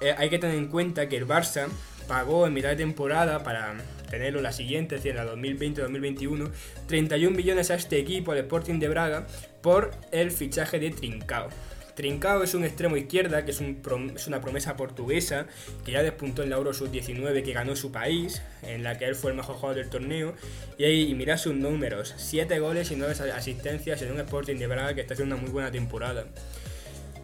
eh, 0.00 0.14
hay 0.16 0.30
que 0.30 0.38
tener 0.38 0.56
en 0.56 0.68
cuenta 0.68 1.08
que 1.08 1.16
el 1.16 1.26
Barça 1.26 1.68
pagó 2.08 2.46
en 2.46 2.54
mitad 2.54 2.70
de 2.70 2.76
temporada 2.76 3.44
para 3.44 3.74
tenerlo 4.10 4.42
la 4.42 4.52
siguiente, 4.52 4.96
es 4.96 5.02
decir, 5.02 5.16
la 5.16 5.24
2020-2021, 5.32 6.50
31 6.86 7.36
millones 7.36 7.70
a 7.70 7.74
este 7.74 7.98
equipo, 7.98 8.32
al 8.32 8.38
Sporting 8.38 8.78
de 8.78 8.88
Braga, 8.88 9.26
por 9.62 9.92
el 10.10 10.30
fichaje 10.30 10.78
de 10.78 10.90
Trincao. 10.90 11.48
Trincao 11.94 12.42
es 12.42 12.54
un 12.54 12.64
extremo 12.64 12.96
izquierda, 12.96 13.44
que 13.44 13.50
es, 13.50 13.60
una 13.60 14.40
promesa 14.40 14.76
portuguesa, 14.76 15.46
que 15.84 15.92
ya 15.92 16.02
despuntó 16.02 16.42
en 16.42 16.50
la 16.50 16.56
Euro 16.56 16.72
Sub-19 16.72 17.42
que 17.42 17.52
ganó 17.52 17.76
su 17.76 17.92
país, 17.92 18.42
en 18.62 18.82
la 18.82 18.98
que 18.98 19.04
él 19.04 19.14
fue 19.14 19.32
el 19.32 19.36
mejor 19.36 19.56
jugador 19.56 19.76
del 19.76 19.90
torneo. 19.90 20.34
Y 20.78 20.84
ahí 20.84 21.14
mira 21.14 21.36
sus 21.36 21.54
números, 21.54 22.14
7 22.16 22.58
goles 22.60 22.90
y 22.90 22.96
9 22.96 23.14
asistencias 23.34 24.00
en 24.02 24.12
un 24.12 24.20
Sporting 24.20 24.56
de 24.56 24.66
Braga 24.66 24.94
que 24.94 25.02
está 25.02 25.14
haciendo 25.14 25.34
una 25.34 25.42
muy 25.42 25.52
buena 25.52 25.70
temporada. 25.70 26.26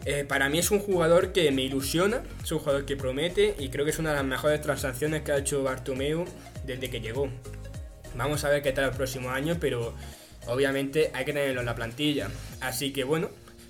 Eh, 0.05 0.23
para 0.23 0.49
mí 0.49 0.59
es 0.59 0.71
un 0.71 0.79
jugador 0.79 1.33
que 1.33 1.51
me 1.51 1.63
ilusiona, 1.63 2.23
es 2.41 2.51
un 2.51 2.59
jugador 2.59 2.85
que 2.85 2.95
promete 2.95 3.55
y 3.59 3.69
creo 3.69 3.83
que 3.83 3.91
es 3.91 3.99
una 3.99 4.11
de 4.11 4.15
las 4.15 4.25
mejores 4.25 4.61
transacciones 4.61 5.23
que 5.23 5.31
ha 5.33 5.37
hecho 5.37 5.61
Bartomeu 5.63 6.25
desde 6.65 6.89
que 6.89 7.01
llegó. 7.01 7.29
Vamos 8.15 8.43
a 8.43 8.49
ver 8.49 8.61
qué 8.61 8.71
tal 8.71 8.85
el 8.85 8.95
próximo 8.95 9.29
año, 9.29 9.57
pero 9.59 9.93
obviamente 10.47 11.11
hay 11.13 11.25
que 11.25 11.33
tenerlo 11.33 11.59
en 11.59 11.65
la 11.65 11.75
plantilla. 11.75 12.29
Así 12.61 12.93
que 12.93 13.03
bueno, 13.03 13.29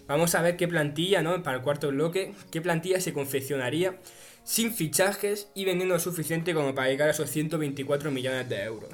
Vamos 0.09 0.33
a 0.33 0.41
ver 0.41 0.57
qué 0.57 0.67
plantilla, 0.67 1.21
¿no? 1.21 1.43
Para 1.43 1.57
el 1.57 1.63
cuarto 1.63 1.89
bloque, 1.89 2.33
qué 2.49 2.61
plantilla 2.61 2.99
se 2.99 3.13
confeccionaría 3.13 3.95
sin 4.43 4.73
fichajes 4.73 5.49
y 5.53 5.65
vendiendo 5.65 5.93
lo 5.93 5.99
suficiente 5.99 6.55
como 6.55 6.73
para 6.73 6.89
llegar 6.89 7.09
a 7.09 7.11
esos 7.11 7.29
124 7.29 8.09
millones 8.09 8.49
de 8.49 8.63
euros. 8.63 8.89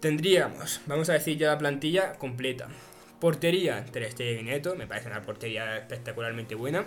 Tendríamos, 0.00 0.80
vamos 0.86 1.10
a 1.10 1.12
decir 1.12 1.36
ya 1.36 1.48
la 1.48 1.58
plantilla 1.58 2.14
completa. 2.14 2.68
Portería, 3.20 3.84
Ter 3.84 4.10
Stegen 4.10 4.46
Neto, 4.46 4.76
me 4.76 4.86
parece 4.86 5.08
una 5.08 5.20
portería 5.20 5.76
espectacularmente 5.76 6.54
buena. 6.54 6.86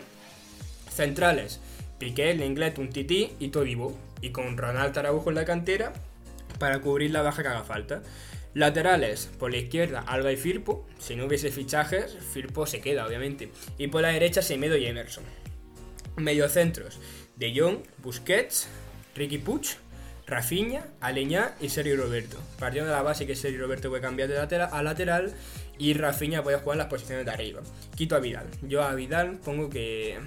Centrales, 0.91 1.59
Piqué, 1.99 2.33
Lenglet, 2.33 2.73
Titi 2.91 3.33
y 3.39 3.49
Todibo. 3.49 3.95
Y 4.21 4.31
con 4.31 4.57
Ronald 4.57 4.97
Araujo 4.97 5.29
en 5.29 5.35
la 5.35 5.45
cantera 5.45 5.93
para 6.57 6.79
cubrir 6.79 7.11
la 7.11 7.21
baja 7.21 7.43
que 7.43 7.49
haga 7.49 7.63
falta. 7.63 8.01
Laterales, 8.53 9.29
por 9.37 9.51
la 9.51 9.57
izquierda, 9.57 10.03
Alba 10.07 10.31
y 10.31 10.37
Firpo. 10.37 10.87
Si 10.97 11.15
no 11.15 11.25
hubiese 11.25 11.51
fichajes, 11.51 12.17
Firpo 12.33 12.65
se 12.65 12.81
queda, 12.81 13.05
obviamente. 13.05 13.51
Y 13.77 13.87
por 13.87 14.01
la 14.01 14.09
derecha, 14.09 14.41
Semedo 14.41 14.75
y 14.77 14.85
Emerson. 14.85 15.23
Mediocentros, 16.17 16.99
De 17.35 17.53
Jong, 17.55 17.79
Busquets, 17.99 18.67
Ricky 19.15 19.37
Puch, 19.37 19.75
Rafinha, 20.25 20.85
Aleñá 20.99 21.55
y 21.59 21.69
Sergio 21.69 21.97
Roberto. 21.97 22.37
Partiendo 22.59 22.89
de 22.89 22.95
la 22.95 23.01
base 23.01 23.25
que 23.25 23.35
Sergio 23.35 23.61
Roberto 23.61 23.89
puede 23.89 24.01
cambiar 24.01 24.29
de 24.29 24.35
lateral 24.35 24.69
a 24.71 24.83
lateral 24.83 25.33
y 25.77 25.93
Rafinha 25.93 26.43
puede 26.43 26.57
jugar 26.57 26.77
las 26.77 26.87
posiciones 26.87 27.25
de 27.25 27.31
arriba. 27.31 27.61
Quito 27.95 28.15
a 28.15 28.19
Vidal. 28.19 28.47
Yo 28.61 28.83
a 28.83 28.93
Vidal 28.93 29.37
pongo 29.37 29.69
que. 29.69 30.19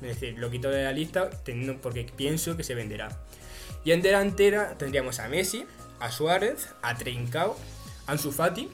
Es 0.00 0.20
decir, 0.20 0.38
lo 0.38 0.50
quito 0.50 0.70
de 0.70 0.84
la 0.84 0.92
lista 0.92 1.30
teniendo, 1.30 1.80
porque 1.80 2.06
pienso 2.16 2.56
que 2.56 2.64
se 2.64 2.74
venderá. 2.74 3.20
Y 3.84 3.92
en 3.92 4.02
delantera 4.02 4.76
tendríamos 4.78 5.20
a 5.20 5.28
Messi, 5.28 5.64
a 6.02 6.10
Suárez, 6.10 6.68
a 6.82 6.96
Trincao, 6.96 7.56
a 8.06 8.12
Ansu 8.12 8.32
Fati, 8.32 8.68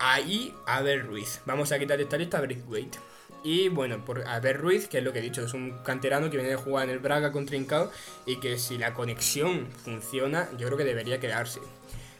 ahí 0.00 0.52
a 0.66 0.82
Ver 0.82 1.06
Ruiz. 1.06 1.40
Vamos 1.46 1.70
a 1.70 1.78
quitar 1.78 2.00
esta 2.00 2.18
lista 2.18 2.38
a 2.38 2.40
Braithwaite. 2.40 2.98
Y 3.44 3.68
bueno, 3.68 4.04
por 4.04 4.26
a 4.26 4.40
Ver 4.40 4.60
Ruiz, 4.60 4.88
que 4.88 4.98
es 4.98 5.04
lo 5.04 5.12
que 5.12 5.20
he 5.20 5.22
dicho, 5.22 5.44
es 5.44 5.54
un 5.54 5.78
canterano 5.84 6.30
que 6.30 6.36
viene 6.36 6.50
de 6.50 6.56
jugar 6.56 6.88
en 6.88 6.90
el 6.90 6.98
Braga 6.98 7.30
con 7.30 7.46
Trincao 7.46 7.92
y 8.26 8.40
que 8.40 8.58
si 8.58 8.76
la 8.76 8.92
conexión 8.92 9.68
funciona, 9.84 10.48
yo 10.58 10.66
creo 10.66 10.76
que 10.76 10.84
debería 10.84 11.20
quedarse. 11.20 11.60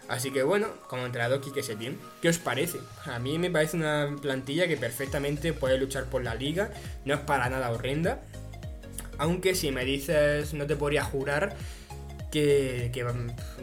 Así 0.07 0.31
que 0.31 0.45
bueno, 0.45 0.69
como 0.87 1.05
entrenador 1.05 1.41
Quique 1.41 1.65
Setién, 1.65 1.99
¿qué 2.21 2.29
os 2.29 2.39
parece? 2.39 2.79
A 3.07 3.19
mí 3.19 3.41
me 3.41 3.51
parece 3.51 3.77
una 3.77 4.15
plantilla 4.23 4.69
que 4.69 4.77
perfectamente 4.77 5.53
puede 5.53 5.79
luchar 5.79 6.05
por 6.05 6.23
la 6.23 6.37
liga, 6.37 6.71
no 7.05 7.15
es 7.15 7.21
para 7.21 7.49
nada 7.49 7.73
horrenda. 7.73 8.23
Aunque 9.19 9.57
si 9.57 9.73
me 9.73 9.85
dices, 9.85 10.55
no 10.55 10.67
te 10.67 10.77
podría 10.77 11.03
jurar 11.03 11.57
que, 12.33 13.07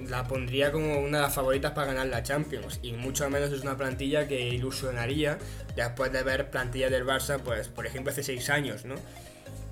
la 0.08 0.28
pondría 0.28 0.72
como 0.72 1.00
una 1.00 1.18
de 1.18 1.24
las 1.24 1.34
favoritas 1.34 1.72
para 1.74 1.88
ganar 1.88 2.08
la 2.08 2.24
Champions. 2.24 2.80
Y 2.82 2.94
mucho 2.94 3.30
menos 3.30 3.52
es 3.52 3.62
una 3.62 3.76
plantilla 3.76 4.28
que 4.28 4.40
ilusionaría 4.40 5.38
después 5.76 6.14
de 6.14 6.24
ver 6.24 6.50
plantillas 6.50 6.92
del 6.92 7.06
Barça, 7.06 7.40
pues 7.40 7.68
por 7.68 7.86
ejemplo 7.86 8.12
hace 8.12 8.24
seis 8.24 8.50
años, 8.50 8.86
¿no? 8.86 8.96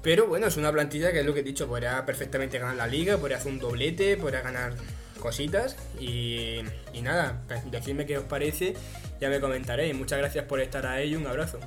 Pero 0.01 0.27
bueno, 0.27 0.47
es 0.47 0.57
una 0.57 0.71
plantilla 0.71 1.12
que 1.12 1.19
es 1.19 1.25
lo 1.25 1.33
que 1.33 1.41
he 1.41 1.43
dicho, 1.43 1.67
podría 1.67 2.05
perfectamente 2.05 2.60
ganar 2.60 2.75
la 2.75 2.88
liga, 2.88 3.17
podría 3.17 3.38
hacer 3.38 3.51
un 3.51 3.60
doblete, 3.60 4.17
podría 4.17 4.41
ganar 4.41 4.73
cositas 5.19 5.75
y, 5.99 6.62
nada, 7.01 7.41
decidme 7.71 8.05
qué 8.05 8.17
os 8.17 8.23
parece, 8.23 8.73
ya 9.19 9.29
me 9.29 9.39
comentaréis. 9.39 9.95
Muchas 9.95 10.19
gracias 10.19 10.45
por 10.45 10.60
estar 10.60 10.86
ahí, 10.86 11.15
un 11.15 11.27
abrazo. 11.27 11.60